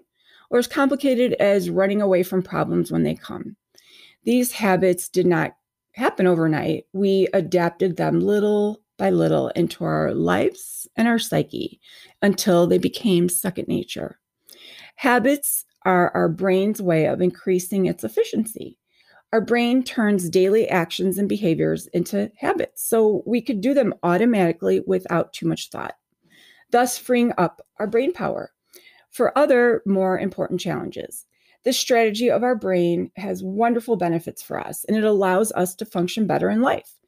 or 0.50 0.58
as 0.58 0.66
complicated 0.66 1.34
as 1.34 1.70
running 1.70 2.00
away 2.00 2.22
from 2.22 2.42
problems 2.42 2.90
when 2.90 3.02
they 3.02 3.14
come. 3.14 3.56
These 4.24 4.52
habits 4.52 5.08
did 5.08 5.26
not 5.26 5.56
happen 5.92 6.26
overnight. 6.26 6.84
We 6.92 7.28
adapted 7.34 7.96
them 7.96 8.20
little 8.20 8.80
by 8.96 9.10
little 9.10 9.48
into 9.50 9.84
our 9.84 10.14
lives 10.14 10.88
and 10.96 11.06
our 11.06 11.18
psyche 11.18 11.80
until 12.22 12.66
they 12.66 12.78
became 12.78 13.28
second 13.28 13.68
nature. 13.68 14.18
Habits 14.98 15.64
are 15.84 16.10
our 16.10 16.28
brain's 16.28 16.82
way 16.82 17.06
of 17.06 17.20
increasing 17.20 17.86
its 17.86 18.02
efficiency. 18.02 18.76
Our 19.32 19.40
brain 19.40 19.84
turns 19.84 20.28
daily 20.28 20.68
actions 20.68 21.18
and 21.18 21.28
behaviors 21.28 21.86
into 21.92 22.32
habits, 22.36 22.84
so 22.84 23.22
we 23.24 23.40
could 23.40 23.60
do 23.60 23.74
them 23.74 23.94
automatically 24.02 24.82
without 24.88 25.32
too 25.32 25.46
much 25.46 25.70
thought, 25.70 25.94
thus 26.72 26.98
freeing 26.98 27.32
up 27.38 27.64
our 27.78 27.86
brain 27.86 28.12
power 28.12 28.50
for 29.12 29.38
other 29.38 29.82
more 29.86 30.18
important 30.18 30.58
challenges. 30.58 31.26
This 31.62 31.78
strategy 31.78 32.28
of 32.28 32.42
our 32.42 32.56
brain 32.56 33.12
has 33.14 33.40
wonderful 33.40 33.94
benefits 33.94 34.42
for 34.42 34.58
us 34.58 34.84
and 34.86 34.96
it 34.96 35.04
allows 35.04 35.52
us 35.52 35.76
to 35.76 35.84
function 35.84 36.26
better 36.26 36.50
in 36.50 36.60
life. 36.60 36.98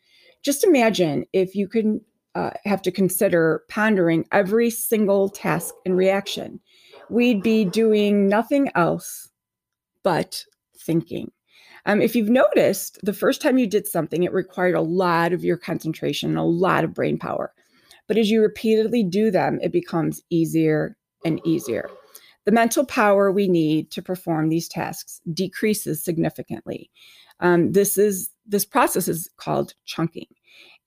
Just 0.44 0.62
imagine 0.62 1.26
if 1.32 1.56
you 1.56 1.66
could 1.66 1.98
uh, 2.36 2.50
have 2.64 2.82
to 2.82 2.92
consider 2.92 3.64
pondering 3.68 4.26
every 4.30 4.70
single 4.70 5.28
task 5.28 5.74
and 5.84 5.96
reaction. 5.96 6.60
We'd 7.10 7.42
be 7.42 7.64
doing 7.64 8.28
nothing 8.28 8.70
else 8.74 9.28
but 10.02 10.44
thinking. 10.78 11.32
Um, 11.86 12.00
if 12.00 12.14
you've 12.14 12.30
noticed, 12.30 12.98
the 13.02 13.12
first 13.12 13.42
time 13.42 13.58
you 13.58 13.66
did 13.66 13.88
something, 13.88 14.22
it 14.22 14.32
required 14.32 14.74
a 14.74 14.80
lot 14.80 15.32
of 15.32 15.44
your 15.44 15.56
concentration, 15.56 16.30
and 16.30 16.38
a 16.38 16.42
lot 16.42 16.84
of 16.84 16.94
brain 16.94 17.18
power. 17.18 17.52
But 18.06 18.16
as 18.16 18.30
you 18.30 18.40
repeatedly 18.40 19.02
do 19.02 19.30
them, 19.30 19.58
it 19.62 19.72
becomes 19.72 20.20
easier 20.30 20.96
and 21.24 21.40
easier. 21.44 21.90
The 22.44 22.52
mental 22.52 22.84
power 22.86 23.30
we 23.30 23.48
need 23.48 23.90
to 23.92 24.02
perform 24.02 24.48
these 24.48 24.68
tasks 24.68 25.20
decreases 25.32 26.02
significantly. 26.02 26.90
Um, 27.40 27.72
this 27.72 27.98
is 27.98 28.30
this 28.46 28.64
process 28.64 29.08
is 29.08 29.30
called 29.36 29.74
chunking, 29.84 30.26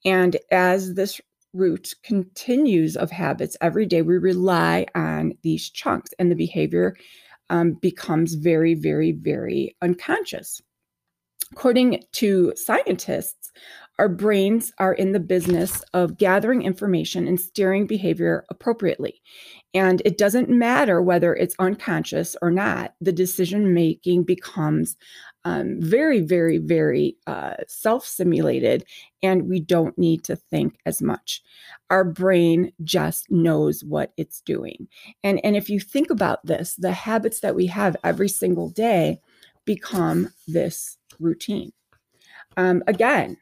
and 0.04 0.36
as 0.50 0.94
this 0.94 1.20
root 1.54 1.94
continues 2.02 2.96
of 2.96 3.10
habits 3.10 3.56
every 3.60 3.86
day, 3.86 4.02
we 4.02 4.18
rely 4.18 4.86
on 4.94 5.32
these 5.42 5.70
chunks, 5.70 6.10
and 6.18 6.30
the 6.30 6.36
behavior 6.36 6.96
um, 7.50 7.74
becomes 7.74 8.34
very, 8.34 8.74
very, 8.74 9.12
very 9.12 9.76
unconscious. 9.80 10.60
According 11.52 12.02
to 12.12 12.52
scientists, 12.56 13.52
our 13.98 14.08
brains 14.08 14.72
are 14.78 14.94
in 14.94 15.12
the 15.12 15.20
business 15.20 15.82
of 15.92 16.18
gathering 16.18 16.62
information 16.62 17.28
and 17.28 17.40
steering 17.40 17.86
behavior 17.86 18.44
appropriately. 18.50 19.22
And 19.72 20.02
it 20.04 20.18
doesn't 20.18 20.48
matter 20.48 21.00
whether 21.00 21.34
it's 21.34 21.54
unconscious 21.60 22.34
or 22.42 22.50
not, 22.50 22.94
the 23.00 23.12
decision 23.12 23.72
making 23.72 24.24
becomes 24.24 24.96
um, 25.44 25.76
very, 25.78 26.20
very, 26.20 26.58
very 26.58 27.16
uh, 27.26 27.54
self 27.68 28.06
simulated, 28.06 28.84
and 29.22 29.48
we 29.48 29.60
don't 29.60 29.96
need 29.98 30.24
to 30.24 30.36
think 30.36 30.78
as 30.86 31.02
much. 31.02 31.42
Our 31.90 32.04
brain 32.04 32.72
just 32.82 33.30
knows 33.30 33.84
what 33.84 34.12
it's 34.16 34.40
doing. 34.40 34.88
And, 35.22 35.40
and 35.44 35.56
if 35.56 35.68
you 35.68 35.80
think 35.80 36.10
about 36.10 36.44
this, 36.46 36.74
the 36.76 36.92
habits 36.92 37.40
that 37.40 37.54
we 37.54 37.66
have 37.66 37.96
every 38.02 38.28
single 38.28 38.70
day 38.70 39.20
become 39.64 40.32
this 40.46 40.96
routine. 41.20 41.72
Um, 42.56 42.82
again, 42.86 43.36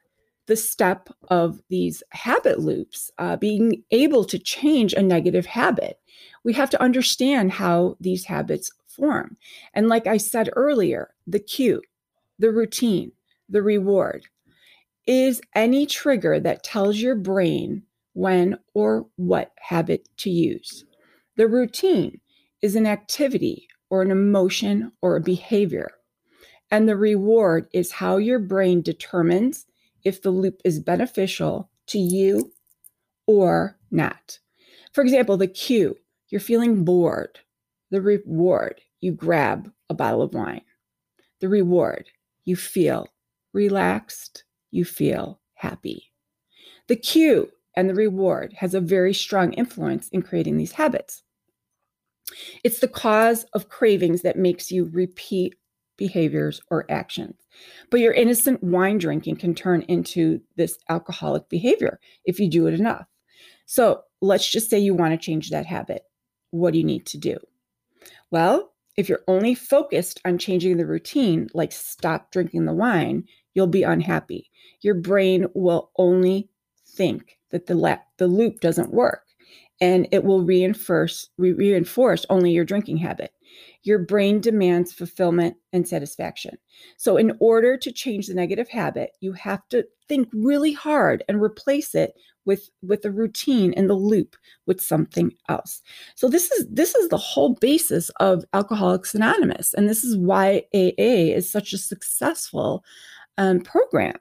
the 0.47 0.57
step 0.57 1.09
of 1.29 1.61
these 1.71 2.03
habit 2.11 2.59
loops, 2.59 3.11
uh, 3.19 3.37
being 3.37 3.85
able 3.91 4.25
to 4.25 4.39
change 4.39 4.93
a 4.93 5.03
negative 5.03 5.47
habit. 5.47 6.01
We 6.45 6.53
have 6.55 6.71
to 6.71 6.83
understand 6.83 7.53
how 7.53 7.97
these 8.01 8.25
habits 8.25 8.71
form. 8.89 9.37
And 9.73 9.89
like 9.89 10.07
I 10.07 10.17
said 10.17 10.51
earlier, 10.55 11.15
the 11.27 11.39
cue, 11.39 11.81
the 12.43 12.51
routine, 12.51 13.13
the 13.49 13.63
reward 13.63 14.25
is 15.07 15.41
any 15.55 15.87
trigger 15.87 16.41
that 16.41 16.65
tells 16.65 16.99
your 16.99 17.15
brain 17.15 17.85
when 18.15 18.59
or 18.75 19.07
what 19.15 19.53
habit 19.61 20.09
to 20.17 20.29
use. 20.29 20.85
The 21.37 21.47
routine 21.47 22.21
is 22.61 22.75
an 22.75 22.85
activity 22.85 23.69
or 23.91 24.03
an 24.03 24.11
emotion 24.11 24.91
or 25.01 25.15
a 25.15 25.21
behavior. 25.21 25.93
And 26.69 26.89
the 26.89 26.97
reward 26.97 27.69
is 27.73 27.93
how 27.93 28.17
your 28.17 28.41
brain 28.41 28.83
determines 28.83 29.67
if 30.03 30.21
the 30.21 30.31
loop 30.31 30.61
is 30.65 30.81
beneficial 30.81 31.71
to 31.89 31.99
you 31.99 32.53
or 33.25 33.79
not. 33.93 34.41
For 34.93 35.03
example, 35.03 35.37
the 35.37 35.47
cue, 35.47 35.97
you're 36.29 36.41
feeling 36.41 36.85
bored. 36.85 37.39
The 37.93 38.01
reward, 38.01 38.81
you 39.01 39.13
grab 39.13 39.73
a 39.89 39.95
bottle 39.95 40.23
of 40.23 40.35
wine. 40.35 40.63
The 41.41 41.49
reward, 41.49 42.09
you 42.45 42.57
feel 42.57 43.09
relaxed, 43.53 44.45
you 44.71 44.85
feel 44.85 45.41
happy. 45.55 46.13
The 46.89 46.97
cue 46.97 47.51
and 47.77 47.89
the 47.89 47.95
reward 47.95 48.55
has 48.59 48.75
a 48.75 48.81
very 48.81 49.15
strong 49.15 49.53
influence 49.55 50.09
in 50.09 50.23
creating 50.23 50.57
these 50.57 50.73
habits. 50.73 51.23
It's 52.65 52.79
the 52.79 52.89
cause 52.89 53.45
of 53.53 53.69
cravings 53.69 54.23
that 54.23 54.37
makes 54.37 54.71
you 54.71 54.87
repeat 54.87 55.55
behaviors 55.97 56.61
or 56.71 56.91
actions. 56.91 57.37
But 57.91 58.01
your 58.01 58.13
innocent 58.13 58.63
wine 58.63 58.99
drinking 58.99 59.37
can 59.37 59.55
turn 59.55 59.83
into 59.83 60.41
this 60.57 60.79
alcoholic 60.89 61.49
behavior 61.49 62.01
if 62.25 62.41
you 62.41 62.49
do 62.49 62.67
it 62.67 62.75
enough. 62.75 63.07
So 63.67 64.03
let's 64.21 64.51
just 64.51 64.71
say 64.71 64.79
you 64.79 64.95
want 64.95 65.13
to 65.13 65.25
change 65.25 65.51
that 65.51 65.67
habit. 65.67 66.03
What 66.51 66.73
do 66.73 66.79
you 66.79 66.85
need 66.85 67.07
to 67.07 67.19
do? 67.19 67.39
Well, 68.31 68.72
if 68.97 69.09
you're 69.09 69.25
only 69.29 69.55
focused 69.55 70.21
on 70.25 70.39
changing 70.39 70.77
the 70.77 70.87
routine, 70.87 71.49
like 71.55 71.73
stop 71.73 72.31
drinking 72.31 72.65
the 72.65 72.75
wine, 72.75 73.25
you'll 73.55 73.67
be 73.67 73.83
unhappy. 73.83 74.51
Your 74.81 74.95
brain 74.95 75.47
will 75.55 75.91
only 75.97 76.49
think 76.87 77.39
that 77.51 77.67
the, 77.67 77.75
la- 77.75 77.99
the 78.19 78.27
loop 78.27 78.61
doesn't 78.61 78.93
work 78.93 79.25
and 79.81 80.07
it 80.13 80.25
will 80.25 80.45
reinforce 80.45 81.31
re- 81.39 81.53
reinforce 81.53 82.27
only 82.29 82.53
your 82.53 82.65
drinking 82.65 82.99
habit 82.99 83.33
your 83.83 83.99
brain 83.99 84.41
demands 84.41 84.93
fulfillment 84.93 85.57
and 85.73 85.87
satisfaction. 85.87 86.57
So, 86.97 87.17
in 87.17 87.37
order 87.41 87.77
to 87.77 87.93
change 87.93 88.27
the 88.27 88.35
negative 88.35 88.69
habit, 88.69 89.11
you 89.21 89.33
have 89.33 89.67
to 89.71 89.85
think 90.09 90.29
really 90.33 90.73
hard 90.73 91.25
and 91.29 91.43
replace 91.43 91.95
it 91.95 92.15
with 92.45 92.71
with 92.83 93.03
the 93.03 93.11
routine 93.11 93.73
and 93.77 93.89
the 93.89 93.95
loop 93.95 94.37
with 94.67 94.81
something 94.81 95.33
else. 95.49 95.83
So 96.15 96.29
this 96.29 96.51
is 96.53 96.67
this 96.71 96.95
is 96.95 97.09
the 97.09 97.17
whole 97.17 97.55
basis 97.61 98.11
of 98.21 98.45
Alcoholics 98.53 99.15
Anonymous, 99.15 99.75
and 99.75 99.89
this 99.89 100.05
is 100.05 100.17
why 100.17 100.65
AA 100.75 101.33
is 101.35 101.51
such 101.51 101.73
a 101.73 101.79
successful 101.79 102.85
um, 103.39 103.61
program. 103.61 104.17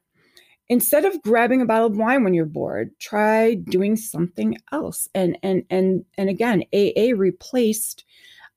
Instead 0.70 1.04
of 1.04 1.22
grabbing 1.22 1.62
a 1.62 1.66
bottle 1.66 1.88
of 1.88 1.98
wine 1.98 2.24
when 2.24 2.34
you're 2.34 2.46
bored, 2.46 2.92
try 3.00 3.56
doing 3.56 3.98
something 3.98 4.58
else. 4.72 5.10
And 5.14 5.38
and 5.44 5.64
and 5.70 6.06
and 6.18 6.30
again, 6.30 6.64
AA 6.74 7.14
replaced 7.16 8.06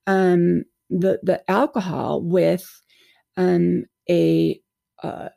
um, 0.07 0.65
the 0.91 1.19
the 1.23 1.43
alcohol 1.51 2.23
with 2.23 2.83
um, 3.37 3.87
a 4.09 4.61
uh, 5.03 5.31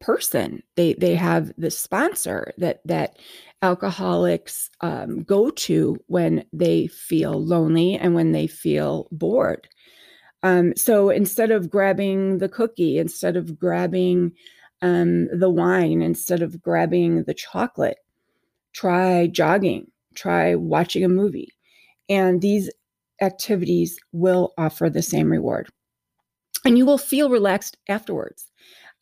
person. 0.00 0.62
They 0.76 0.94
they 0.94 1.14
have 1.14 1.52
the 1.58 1.70
sponsor 1.70 2.52
that 2.58 2.80
that 2.84 3.18
alcoholics 3.66 4.70
um, 4.80 5.24
go 5.24 5.50
to 5.50 5.96
when 6.06 6.44
they 6.52 6.86
feel 6.86 7.44
lonely 7.44 7.96
and 7.96 8.14
when 8.14 8.30
they 8.30 8.46
feel 8.46 9.08
bored. 9.10 9.68
Um, 10.44 10.74
so 10.76 11.10
instead 11.10 11.50
of 11.50 11.68
grabbing 11.68 12.38
the 12.38 12.48
cookie, 12.48 12.98
instead 12.98 13.36
of 13.36 13.58
grabbing 13.58 14.32
um, 14.82 15.26
the 15.36 15.50
wine, 15.50 16.00
instead 16.00 16.42
of 16.42 16.62
grabbing 16.62 17.24
the 17.24 17.34
chocolate, 17.34 17.98
try 18.72 19.26
jogging, 19.26 19.90
try 20.14 20.54
watching 20.54 21.04
a 21.04 21.08
movie. 21.08 21.52
And 22.08 22.40
these 22.40 22.70
activities 23.20 23.98
will 24.12 24.52
offer 24.56 24.88
the 24.88 25.02
same 25.02 25.28
reward. 25.30 25.68
And 26.64 26.78
you 26.78 26.86
will 26.86 26.98
feel 26.98 27.30
relaxed 27.30 27.76
afterwards. 27.88 28.48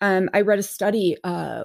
Um, 0.01 0.31
I 0.33 0.41
read 0.41 0.59
a 0.59 0.63
study 0.63 1.17
uh, 1.25 1.65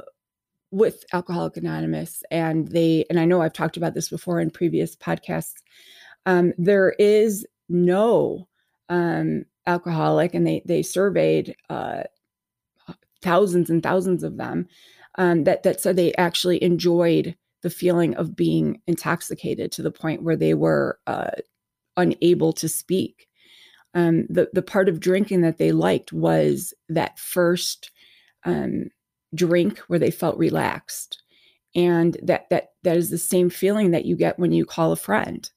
with 0.71 1.03
Alcoholic 1.13 1.57
Anonymous, 1.57 2.23
and 2.31 2.67
they, 2.67 3.05
and 3.09 3.19
I 3.19 3.25
know 3.25 3.41
I've 3.41 3.53
talked 3.53 3.77
about 3.77 3.93
this 3.93 4.09
before 4.09 4.39
in 4.39 4.51
previous 4.51 4.95
podcasts. 4.95 5.61
Um, 6.25 6.53
there 6.57 6.93
is 6.99 7.45
no 7.69 8.47
um, 8.89 9.45
alcoholic, 9.65 10.33
and 10.33 10.45
they 10.45 10.61
they 10.65 10.83
surveyed 10.83 11.55
uh, 11.69 12.03
thousands 13.21 13.69
and 13.69 13.81
thousands 13.81 14.23
of 14.23 14.37
them 14.37 14.67
um, 15.17 15.43
that 15.43 15.63
that 15.63 15.81
said 15.81 15.95
they 15.95 16.13
actually 16.15 16.61
enjoyed 16.63 17.35
the 17.61 17.69
feeling 17.69 18.15
of 18.15 18.35
being 18.35 18.81
intoxicated 18.87 19.71
to 19.71 19.81
the 19.81 19.91
point 19.91 20.23
where 20.23 20.37
they 20.37 20.53
were 20.53 20.99
uh, 21.07 21.31
unable 21.97 22.53
to 22.53 22.69
speak. 22.69 23.27
Um, 23.93 24.27
the 24.29 24.49
the 24.53 24.61
part 24.61 24.87
of 24.87 24.99
drinking 24.99 25.41
that 25.41 25.57
they 25.57 25.71
liked 25.71 26.13
was 26.13 26.73
that 26.89 27.17
first 27.19 27.91
um, 28.45 28.89
drink 29.35 29.79
where 29.87 29.99
they 29.99 30.11
felt 30.11 30.37
relaxed, 30.37 31.21
and 31.75 32.17
that 32.23 32.49
that 32.49 32.71
that 32.83 32.97
is 32.97 33.09
the 33.09 33.17
same 33.17 33.49
feeling 33.49 33.91
that 33.91 34.05
you 34.05 34.15
get 34.15 34.39
when 34.39 34.51
you 34.51 34.65
call 34.65 34.91
a 34.91 34.97
friend 34.97 35.49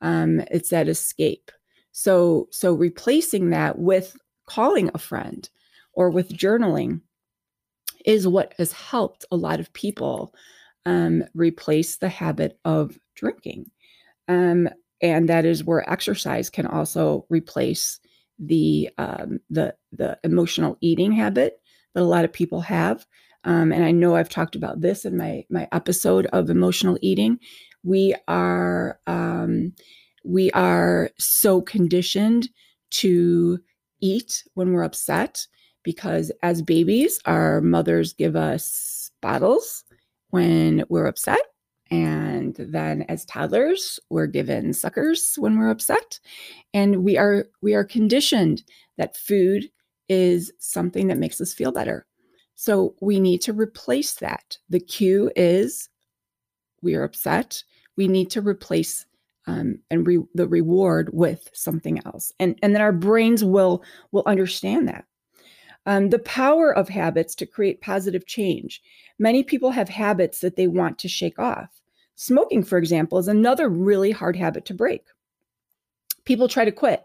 um, 0.00 0.40
it's 0.50 0.70
that 0.70 0.88
escape. 0.88 1.50
So 1.92 2.48
so 2.50 2.74
replacing 2.74 3.50
that 3.50 3.78
with 3.78 4.16
calling 4.46 4.90
a 4.94 4.98
friend 4.98 5.48
or 5.92 6.10
with 6.10 6.36
journaling 6.36 7.00
is 8.04 8.28
what 8.28 8.54
has 8.58 8.72
helped 8.72 9.24
a 9.30 9.36
lot 9.36 9.60
of 9.60 9.72
people 9.72 10.34
um, 10.84 11.24
replace 11.34 11.96
the 11.96 12.08
habit 12.08 12.58
of 12.64 12.98
drinking. 13.16 13.70
Um, 14.28 14.68
and 15.02 15.28
that 15.28 15.44
is 15.44 15.64
where 15.64 15.88
exercise 15.90 16.50
can 16.50 16.66
also 16.66 17.26
replace 17.28 17.98
the 18.38 18.90
um, 18.98 19.40
the 19.48 19.74
the 19.92 20.18
emotional 20.22 20.76
eating 20.80 21.12
habit 21.12 21.60
that 21.96 22.02
a 22.02 22.04
lot 22.04 22.24
of 22.24 22.32
people 22.32 22.60
have 22.60 23.04
um, 23.46 23.72
and 23.72 23.84
I 23.84 23.92
know 23.92 24.16
I've 24.16 24.28
talked 24.28 24.56
about 24.56 24.80
this 24.80 25.04
in 25.04 25.16
my 25.16 25.44
my 25.48 25.68
episode 25.70 26.26
of 26.26 26.50
emotional 26.50 26.98
eating. 27.00 27.38
We 27.84 28.14
are 28.26 28.98
um, 29.06 29.72
we 30.24 30.50
are 30.50 31.10
so 31.16 31.62
conditioned 31.62 32.48
to 32.90 33.60
eat 34.00 34.42
when 34.54 34.72
we're 34.72 34.82
upset 34.82 35.46
because 35.84 36.32
as 36.42 36.60
babies, 36.60 37.20
our 37.24 37.60
mothers 37.60 38.12
give 38.12 38.34
us 38.34 39.12
bottles 39.22 39.84
when 40.30 40.84
we're 40.88 41.06
upset. 41.06 41.40
And 41.88 42.56
then 42.58 43.02
as 43.02 43.24
toddlers, 43.26 44.00
we're 44.10 44.26
given 44.26 44.72
suckers 44.72 45.36
when 45.36 45.56
we're 45.56 45.70
upset. 45.70 46.18
And 46.74 47.04
we 47.04 47.16
are 47.16 47.46
we 47.62 47.74
are 47.74 47.84
conditioned 47.84 48.64
that 48.98 49.16
food 49.16 49.70
is 50.08 50.52
something 50.58 51.08
that 51.08 51.18
makes 51.18 51.40
us 51.40 51.52
feel 51.52 51.72
better. 51.72 52.06
So 52.54 52.94
we 53.00 53.20
need 53.20 53.42
to 53.42 53.52
replace 53.52 54.14
that. 54.14 54.58
The 54.70 54.80
cue 54.80 55.30
is 55.36 55.88
we 56.82 56.94
are 56.94 57.04
upset. 57.04 57.62
We 57.96 58.08
need 58.08 58.30
to 58.30 58.40
replace 58.40 59.06
um, 59.46 59.78
and 59.90 60.06
re- 60.06 60.24
the 60.34 60.48
reward 60.48 61.10
with 61.12 61.48
something 61.52 62.00
else, 62.04 62.32
and 62.40 62.58
and 62.62 62.74
then 62.74 62.82
our 62.82 62.92
brains 62.92 63.44
will 63.44 63.84
will 64.10 64.24
understand 64.26 64.88
that. 64.88 65.04
Um, 65.86 66.10
the 66.10 66.18
power 66.18 66.76
of 66.76 66.88
habits 66.88 67.34
to 67.36 67.46
create 67.46 67.80
positive 67.80 68.26
change. 68.26 68.82
Many 69.20 69.44
people 69.44 69.70
have 69.70 69.88
habits 69.88 70.40
that 70.40 70.56
they 70.56 70.66
want 70.66 70.98
to 70.98 71.08
shake 71.08 71.38
off. 71.38 71.80
Smoking, 72.16 72.64
for 72.64 72.76
example, 72.76 73.18
is 73.18 73.28
another 73.28 73.68
really 73.68 74.10
hard 74.10 74.34
habit 74.34 74.64
to 74.66 74.74
break. 74.74 75.04
People 76.24 76.48
try 76.48 76.64
to 76.64 76.72
quit, 76.72 77.04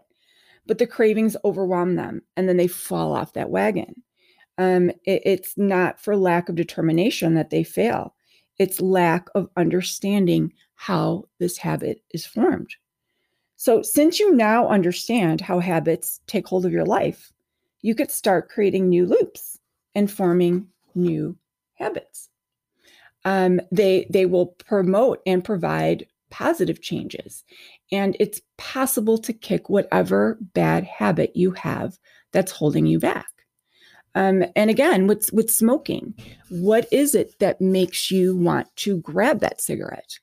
but 0.66 0.78
the 0.78 0.86
cravings 0.86 1.36
overwhelm 1.44 1.96
them, 1.96 2.22
and 2.36 2.48
then 2.48 2.56
they 2.56 2.68
fall 2.68 3.14
off 3.14 3.32
that 3.32 3.50
wagon 3.50 4.02
um, 4.58 4.90
it, 5.04 5.22
it's 5.24 5.56
not 5.56 6.00
for 6.00 6.16
lack 6.16 6.48
of 6.48 6.54
determination 6.54 7.34
that 7.34 7.50
they 7.50 7.64
fail, 7.64 8.14
it's 8.58 8.80
lack 8.80 9.28
of 9.34 9.48
understanding 9.56 10.52
how 10.74 11.24
this 11.38 11.56
habit 11.56 12.02
is 12.10 12.26
formed. 12.26 12.74
So, 13.56 13.82
since 13.82 14.18
you 14.18 14.34
now 14.34 14.68
understand 14.68 15.40
how 15.40 15.60
habits 15.60 16.20
take 16.26 16.46
hold 16.46 16.66
of 16.66 16.72
your 16.72 16.84
life, 16.84 17.32
you 17.80 17.94
could 17.94 18.10
start 18.10 18.48
creating 18.48 18.88
new 18.88 19.06
loops 19.06 19.58
and 19.94 20.10
forming 20.10 20.66
new 20.94 21.36
habits. 21.74 22.28
Um, 23.24 23.60
they 23.70 24.06
they 24.10 24.26
will 24.26 24.46
promote 24.46 25.20
and 25.26 25.44
provide 25.44 26.06
positive 26.32 26.82
changes, 26.82 27.44
and 27.92 28.16
it's 28.18 28.40
possible 28.58 29.18
to 29.18 29.32
kick 29.32 29.68
whatever 29.68 30.38
bad 30.40 30.82
habit 30.82 31.36
you 31.36 31.52
have 31.52 31.98
that's 32.32 32.50
holding 32.50 32.86
you 32.86 32.98
back. 32.98 33.26
Um, 34.14 34.44
and 34.56 34.68
again, 34.68 35.06
with 35.06 35.32
with 35.32 35.50
smoking, 35.50 36.14
what 36.50 36.86
is 36.90 37.14
it 37.14 37.38
that 37.38 37.60
makes 37.60 38.10
you 38.10 38.36
want 38.36 38.66
to 38.76 38.98
grab 38.98 39.40
that 39.40 39.60
cigarette? 39.60 40.18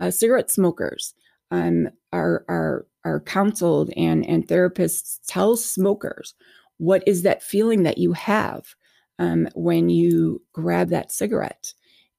Uh, 0.00 0.10
cigarette 0.10 0.50
smokers 0.50 1.14
um, 1.50 1.88
are 2.12 2.44
are 2.48 2.86
are 3.04 3.20
counseled 3.20 3.90
and 3.96 4.26
and 4.26 4.46
therapists 4.46 5.18
tell 5.26 5.56
smokers 5.56 6.34
what 6.78 7.02
is 7.06 7.22
that 7.22 7.42
feeling 7.42 7.82
that 7.84 7.98
you 7.98 8.12
have 8.12 8.74
um, 9.18 9.48
when 9.54 9.88
you 9.88 10.42
grab 10.52 10.88
that 10.88 11.12
cigarette 11.12 11.72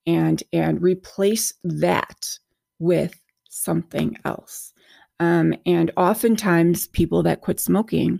and 0.05 0.43
and 0.53 0.81
replace 0.81 1.53
that 1.63 2.37
with 2.79 3.19
something 3.55 4.17
else. 4.25 4.73
Um, 5.19 5.53
and 5.65 5.91
oftentimes, 5.95 6.87
people 6.87 7.23
that 7.23 7.41
quit 7.41 7.59
smoking 7.59 8.19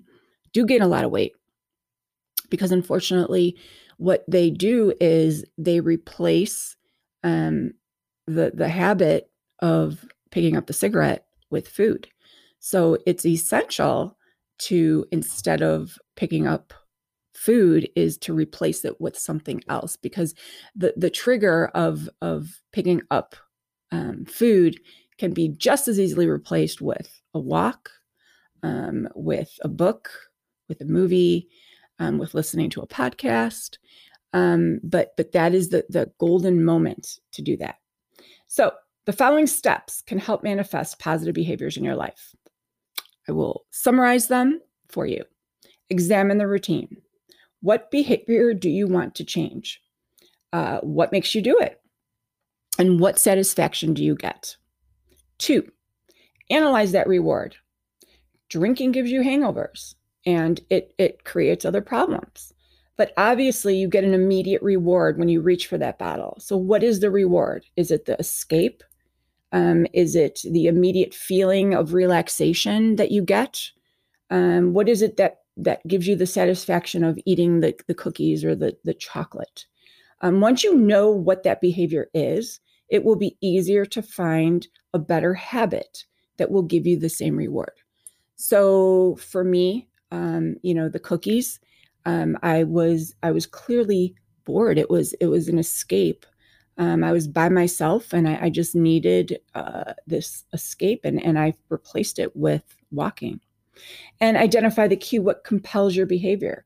do 0.54 0.65
gain 0.65 0.82
a 0.82 0.88
lot 0.88 1.04
of 1.04 1.12
weight 1.12 1.34
because 2.50 2.71
unfortunately 2.71 3.58
what 3.98 4.24
they 4.28 4.50
do 4.50 4.93
is 5.00 5.43
they 5.58 5.80
replace 5.80 6.76
um, 7.24 7.71
the 8.28 8.52
the 8.54 8.69
habit 8.69 9.30
of 9.60 10.06
picking 10.32 10.56
up 10.56 10.67
the 10.67 10.74
cigarette 10.74 11.26
with 11.50 11.67
food 11.67 12.08
so 12.60 12.98
it's 13.06 13.26
essential 13.26 14.17
to 14.58 15.06
instead 15.12 15.62
of 15.62 15.98
picking 16.15 16.48
up 16.48 16.74
food 17.34 17.89
is 17.95 18.17
to 18.17 18.34
replace 18.34 18.86
it 18.86 19.00
with 19.02 19.17
something 19.17 19.62
else 19.67 19.98
because 19.98 20.34
the 20.76 20.93
the 20.95 21.10
trigger 21.10 21.69
of 21.74 22.10
of 22.21 22.62
picking 22.71 23.02
up 23.12 23.36
um, 23.91 24.26
food 24.26 24.80
can 25.17 25.34
be 25.34 25.49
just 25.49 25.88
as 25.88 25.99
easily 25.99 26.28
replaced 26.28 26.82
with 26.82 27.21
a 27.34 27.39
walk 27.39 27.89
um, 28.63 29.08
with 29.15 29.58
a 29.62 29.67
book 29.67 30.10
with 30.67 30.82
a 30.82 30.86
movie 30.86 31.47
um, 31.99 32.17
with 32.17 32.34
listening 32.34 32.69
to 32.71 32.82
a 32.82 32.88
podcast. 32.88 33.78
Um, 34.34 34.80
but 34.84 35.13
but 35.15 35.32
that 35.32 35.54
is 35.54 35.69
the 35.69 35.86
the 35.89 36.12
golden 36.19 36.63
moment 36.65 37.19
to 37.34 37.41
do 37.41 37.56
that. 37.58 37.75
So 38.47 38.71
the 39.06 39.13
following 39.13 39.47
steps 39.47 40.01
can 40.01 40.17
help 40.17 40.43
manifest 40.43 40.99
positive 40.99 41.36
behaviors 41.36 41.78
in 41.78 41.84
your 41.84 41.95
life. 41.95 42.36
I 43.30 43.32
will 43.32 43.65
summarize 43.71 44.28
them 44.28 44.62
for 44.89 45.06
you. 45.06 45.23
Examine 45.89 46.38
the 46.38 46.47
routine. 46.47 46.97
What 47.62 47.91
behavior 47.91 48.54
do 48.54 48.69
you 48.69 48.88
want 48.88 49.15
to 49.15 49.23
change? 49.23 49.82
Uh, 50.51 50.80
what 50.82 51.12
makes 51.12 51.34
you 51.34 51.41
do 51.41 51.58
it? 51.60 51.80
And 52.78 52.99
what 52.99 53.19
satisfaction 53.19 53.93
do 53.93 54.04
you 54.04 54.15
get? 54.15 54.58
Two, 55.38 55.69
analyze 56.50 56.91
that 56.91 57.08
reward. 57.08 57.56
Drinking 58.50 58.91
gives 58.91 59.12
you 59.12 59.21
hangovers 59.21 59.95
and 60.26 60.62
it 60.69 60.93
it 60.98 61.24
creates 61.24 61.65
other 61.65 61.82
problems. 61.82 62.54
But 62.98 63.13
obviously 63.17 63.76
you 63.76 63.89
get 63.89 64.06
an 64.06 64.13
immediate 64.13 64.62
reward 64.62 65.17
when 65.17 65.28
you 65.28 65.41
reach 65.41 65.67
for 65.67 65.78
that 65.78 66.00
bottle. 66.00 66.38
So 66.39 66.56
what 66.56 66.82
is 66.82 67.00
the 67.00 67.12
reward? 67.12 67.65
Is 67.76 67.91
it 67.91 68.06
the 68.06 68.17
escape? 68.19 68.84
Um, 69.52 69.86
is 69.93 70.15
it 70.15 70.39
the 70.50 70.67
immediate 70.67 71.13
feeling 71.13 71.74
of 71.74 71.93
relaxation 71.93 72.95
that 72.95 73.12
you 73.12 73.21
get? 73.21 73.62
Um, 74.30 74.74
what 74.74 74.89
is 74.89 75.02
it 75.02 75.17
that 75.17 75.39
that 75.58 75.86
gives 75.88 76.08
you 76.08 76.15
the 76.15 76.26
satisfaction 76.26 77.04
of 77.04 77.19
eating 77.26 77.60
the, 77.60 77.74
the 77.88 77.93
cookies 77.93 78.43
or 78.43 78.56
the, 78.56 78.78
the 78.84 78.93
chocolate? 78.93 79.65
Um, 80.21 80.41
once 80.41 80.63
you 80.63 80.76
know 80.76 81.12
what 81.12 81.43
that 81.43 81.62
behavior 81.62 82.10
is 82.13 82.60
it 82.89 83.04
will 83.04 83.15
be 83.15 83.38
easier 83.41 83.86
to 83.86 84.02
find 84.02 84.67
a 84.93 85.00
better 85.00 85.34
habit 85.34 86.06
that 86.38 86.52
will 86.52 86.63
give 86.63 86.86
you 86.86 87.00
the 87.00 87.10
same 87.10 87.36
reward 87.36 87.71
so 88.36 89.15
for 89.15 89.43
me 89.43 89.88
um, 90.12 90.56
you 90.62 90.74
know, 90.74 90.89
the 90.89 91.00
cookies. 91.00 91.60
Um, 92.06 92.38
I 92.43 92.63
was 92.63 93.15
I 93.24 93.32
was 93.32 93.45
clearly 93.45 94.15
bored. 94.45 94.78
It 94.78 94.89
was 94.89 95.13
it 95.13 95.28
was 95.28 95.48
an 95.48 95.60
escape. 95.60 96.26
Um, 96.78 97.04
I 97.04 97.12
was 97.12 97.28
by 97.28 97.50
myself, 97.50 98.13
and 98.13 98.28
I, 98.28 98.38
I 98.43 98.50
just 98.50 98.76
needed 98.76 99.39
uh, 99.54 99.93
this 100.08 100.45
escape, 100.54 101.02
and 101.04 101.24
and 101.24 101.39
I 101.39 101.54
replaced 101.69 102.19
it 102.19 102.36
with 102.36 102.63
walking. 102.91 103.39
And 104.21 104.38
identify 104.38 104.88
the 104.88 104.95
cue. 104.95 105.21
What 105.21 105.43
compels 105.43 105.95
your 105.95 106.06
behavior? 106.06 106.65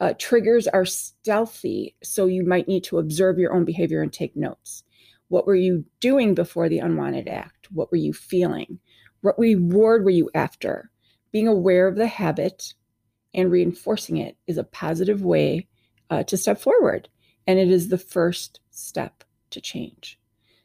Uh, 0.00 0.14
triggers 0.18 0.66
are 0.66 0.86
stealthy, 0.86 1.94
so 2.02 2.26
you 2.26 2.44
might 2.44 2.68
need 2.68 2.84
to 2.84 2.98
observe 2.98 3.38
your 3.38 3.54
own 3.54 3.64
behavior 3.64 4.02
and 4.02 4.12
take 4.12 4.34
notes. 4.34 4.82
What 5.30 5.46
were 5.46 5.54
you 5.54 5.84
doing 6.00 6.34
before 6.34 6.68
the 6.68 6.80
unwanted 6.80 7.28
act? 7.28 7.68
What 7.70 7.92
were 7.92 7.96
you 7.96 8.12
feeling? 8.12 8.80
What 9.20 9.38
reward 9.38 10.04
were 10.04 10.10
you 10.10 10.28
after? 10.34 10.90
Being 11.30 11.46
aware 11.46 11.86
of 11.86 11.94
the 11.94 12.08
habit 12.08 12.74
and 13.32 13.48
reinforcing 13.48 14.16
it 14.16 14.36
is 14.48 14.58
a 14.58 14.64
positive 14.64 15.22
way 15.22 15.68
uh, 16.10 16.24
to 16.24 16.36
step 16.36 16.60
forward. 16.60 17.08
And 17.46 17.60
it 17.60 17.70
is 17.70 17.88
the 17.88 17.96
first 17.96 18.58
step 18.72 19.22
to 19.50 19.60
change. 19.60 20.18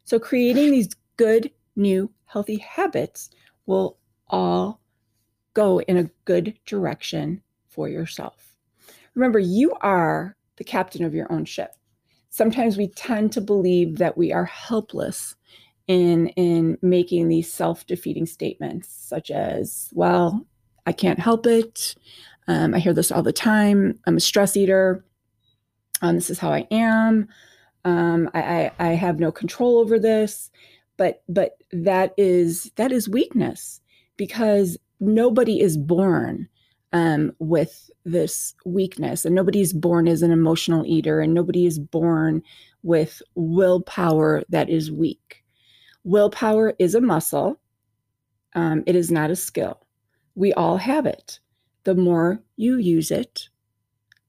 So, 0.03 0.17
creating 0.17 0.71
these 0.71 0.89
good, 1.15 1.51
new, 1.75 2.11
healthy 2.25 2.57
habits 2.57 3.29
will 3.67 3.99
all 4.27 4.81
go 5.53 5.79
in 5.81 5.97
a 5.97 6.09
good 6.25 6.57
direction 6.65 7.43
for 7.67 7.87
yourself. 7.87 8.55
Remember, 9.13 9.37
you 9.37 9.73
are 9.81 10.35
the 10.57 10.63
captain 10.63 11.05
of 11.05 11.13
your 11.13 11.31
own 11.31 11.45
ship. 11.45 11.75
Sometimes 12.35 12.75
we 12.75 12.89
tend 12.89 13.31
to 13.31 13.39
believe 13.39 13.97
that 13.97 14.17
we 14.17 14.33
are 14.33 14.43
helpless 14.43 15.35
in, 15.87 16.27
in 16.35 16.77
making 16.81 17.29
these 17.29 17.49
self 17.49 17.87
defeating 17.87 18.25
statements, 18.25 18.89
such 18.89 19.31
as, 19.31 19.89
well, 19.93 20.45
I 20.85 20.91
can't 20.91 21.17
help 21.17 21.47
it. 21.47 21.95
Um, 22.49 22.73
I 22.73 22.79
hear 22.79 22.91
this 22.91 23.09
all 23.09 23.23
the 23.23 23.31
time. 23.31 23.97
I'm 24.05 24.17
a 24.17 24.19
stress 24.19 24.57
eater. 24.57 25.05
Um, 26.01 26.15
this 26.15 26.29
is 26.29 26.37
how 26.37 26.51
I 26.51 26.67
am. 26.71 27.29
Um, 27.85 28.29
I, 28.33 28.41
I, 28.41 28.71
I 28.79 28.87
have 28.95 29.17
no 29.17 29.31
control 29.31 29.77
over 29.77 29.97
this. 29.97 30.51
But 30.97 31.23
but 31.29 31.53
that 31.71 32.13
is 32.17 32.69
that 32.75 32.91
is 32.91 33.07
weakness 33.07 33.79
because 34.17 34.77
nobody 34.99 35.61
is 35.61 35.77
born 35.77 36.49
um, 36.95 37.33
with 37.39 37.91
this 38.05 38.55
weakness, 38.63 39.25
and 39.25 39.35
nobody 39.35 39.59
is 39.59 39.73
born 39.73 40.07
as 40.07 40.21
an 40.21 40.31
emotional 40.31 40.85
eater, 40.85 41.19
and 41.19 41.33
nobody 41.33 41.65
is 41.65 41.77
born 41.77 42.41
with 42.83 43.21
willpower 43.35 44.43
that 44.47 44.69
is 44.69 44.93
weak. 44.93 45.43
Willpower 46.05 46.73
is 46.79 46.95
a 46.95 47.01
muscle. 47.01 47.59
Um, 48.53 48.81
it 48.87 48.95
is 48.95 49.11
not 49.11 49.29
a 49.29 49.35
skill. 49.35 49.81
We 50.35 50.53
all 50.53 50.77
have 50.77 51.05
it. 51.05 51.41
The 51.83 51.95
more 51.95 52.41
you 52.55 52.77
use 52.77 53.11
it, 53.11 53.49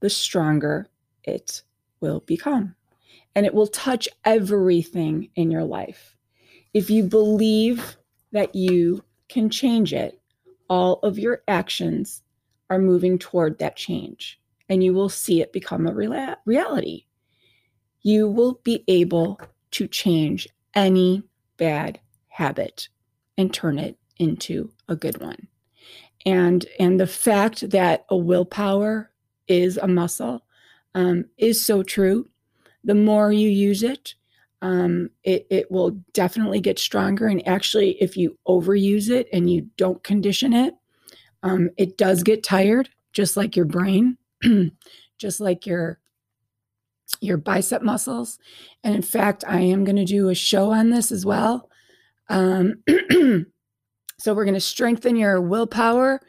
the 0.01 0.11
stronger 0.11 0.89
it 1.23 1.63
will 2.01 2.19
become. 2.27 2.75
And 3.37 3.47
it 3.47 3.55
will 3.55 3.69
touch 3.69 4.09
everything 4.25 5.29
in 5.37 5.53
your 5.53 5.65
life. 5.65 6.17
If 6.75 6.91
you 6.91 7.05
believe 7.05 7.97
that 8.33 8.57
you 8.57 9.05
can 9.29 9.51
change 9.51 9.95
it, 9.95 10.21
all 10.69 10.95
of 11.05 11.17
your 11.17 11.43
actions 11.47 12.23
are 12.71 12.79
moving 12.79 13.19
toward 13.19 13.59
that 13.59 13.77
change, 13.77 14.41
and 14.69 14.83
you 14.83 14.93
will 14.93 15.09
see 15.09 15.41
it 15.41 15.53
become 15.53 15.87
a 15.87 15.95
reality. 16.45 17.05
You 18.03 18.29
will 18.29 18.61
be 18.65 18.85
able 18.89 19.41
to 19.73 19.87
change 19.87 20.49
any 20.75 21.23
bad 21.57 22.01
habit 22.29 22.89
and 23.39 23.53
turn 23.53 23.79
it 23.79 23.99
into 24.19 24.71
a 24.89 24.97
good 24.97 25.21
one. 25.21 25.49
And 26.25 26.67
and 26.79 26.99
the 26.99 27.07
fact 27.07 27.71
that 27.71 28.05
a 28.09 28.17
willpower 28.17 29.11
is 29.49 29.77
a 29.77 29.87
muscle 29.87 30.45
um, 30.95 31.27
is 31.39 31.65
so 31.65 31.83
true. 31.83 32.29
The 32.85 32.95
more 32.95 33.33
you 33.33 33.49
use 33.49 33.83
it, 33.83 34.15
um, 34.63 35.11
it, 35.23 35.47
it 35.51 35.71
will 35.71 35.91
definitely 36.13 36.61
get 36.61 36.79
stronger. 36.79 37.27
And 37.27 37.47
actually, 37.47 37.93
if 38.03 38.17
you 38.17 38.39
overuse 38.49 39.11
it 39.11 39.29
and 39.33 39.51
you 39.51 39.69
don't 39.77 40.03
condition 40.03 40.53
it, 40.53 40.75
um, 41.47 41.71
it 41.77 41.97
does 41.97 42.23
get 42.23 42.43
tired, 42.43 42.89
just 43.13 43.37
like 43.37 43.55
your 43.55 43.67
brain, 43.67 44.19
just 45.19 45.41
like 45.41 45.65
your 45.67 46.01
your 47.21 47.37
bicep 47.37 47.83
muscles. 47.83 48.39
And 48.83 48.95
in 48.95 49.03
fact, 49.03 49.45
I 49.47 49.61
am 49.61 49.85
going 49.85 49.97
to 49.97 50.05
do 50.05 50.29
a 50.29 50.35
show 50.35 50.73
on 50.73 50.91
this 50.91 51.13
as 51.13 51.25
well. 51.25 51.71
Um, 52.29 52.83
so 54.19 54.35
we're 54.35 54.45
going 54.45 54.55
to 54.55 54.61
strengthen 54.61 55.15
your 55.15 55.41
willpower. 55.41 56.21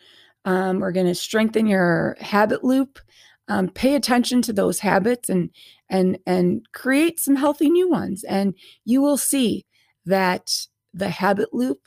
Um, 0.46 0.80
we're 0.80 0.92
going 0.92 1.08
to 1.08 1.16
strengthen 1.16 1.66
your 1.66 2.16
habit 2.22 2.64
loop. 2.64 3.00
Um, 3.50 3.70
pay 3.70 3.96
attention 3.96 4.42
to 4.44 4.54
those 4.54 4.80
habits 4.80 5.30
and 5.30 5.50
and 5.90 6.20
and 6.28 6.66
create 6.74 7.20
some 7.20 7.38
healthy 7.38 7.70
new 7.70 7.90
ones 7.90 8.26
and 8.26 8.54
you 8.84 9.02
will 9.02 9.18
see 9.18 9.66
that 10.06 10.68
the 10.94 11.10
habit 11.10 11.54
loop 11.54 11.80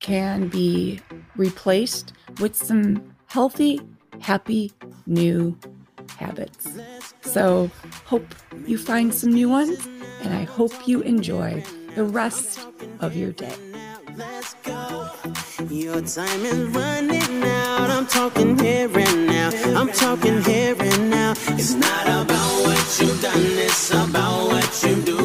can 0.00 0.48
be 0.48 1.00
replaced 1.36 2.12
with 2.40 2.54
some 2.56 3.14
healthy, 3.26 3.80
happy 4.20 4.72
new 5.06 5.58
habits. 6.16 6.68
So, 7.22 7.70
hope 8.04 8.26
you 8.66 8.78
find 8.78 9.12
some 9.12 9.32
new 9.32 9.48
ones, 9.48 9.86
and 10.22 10.34
I 10.34 10.44
hope 10.44 10.72
you 10.86 11.02
enjoy 11.02 11.62
the 11.94 12.04
rest 12.04 12.66
of 13.00 13.16
your 13.16 13.32
day. 13.32 13.54
Your 15.68 16.00
time 16.00 16.44
is 16.44 16.58
running 16.68 17.42
out. 17.44 17.90
I'm 17.90 18.06
talking 18.06 18.58
here 18.58 18.90
and 18.92 19.26
now. 19.26 19.50
I'm 19.78 19.92
talking 19.92 20.42
here 20.44 20.76
and 20.78 21.10
now. 21.10 21.32
It's 21.48 21.74
not 21.74 22.06
about 22.06 22.62
what 22.64 22.98
you've 23.00 23.20
done, 23.20 23.34
it's 23.36 23.90
about 23.90 24.48
what 24.48 24.82
you 24.84 25.02
do. 25.02 25.17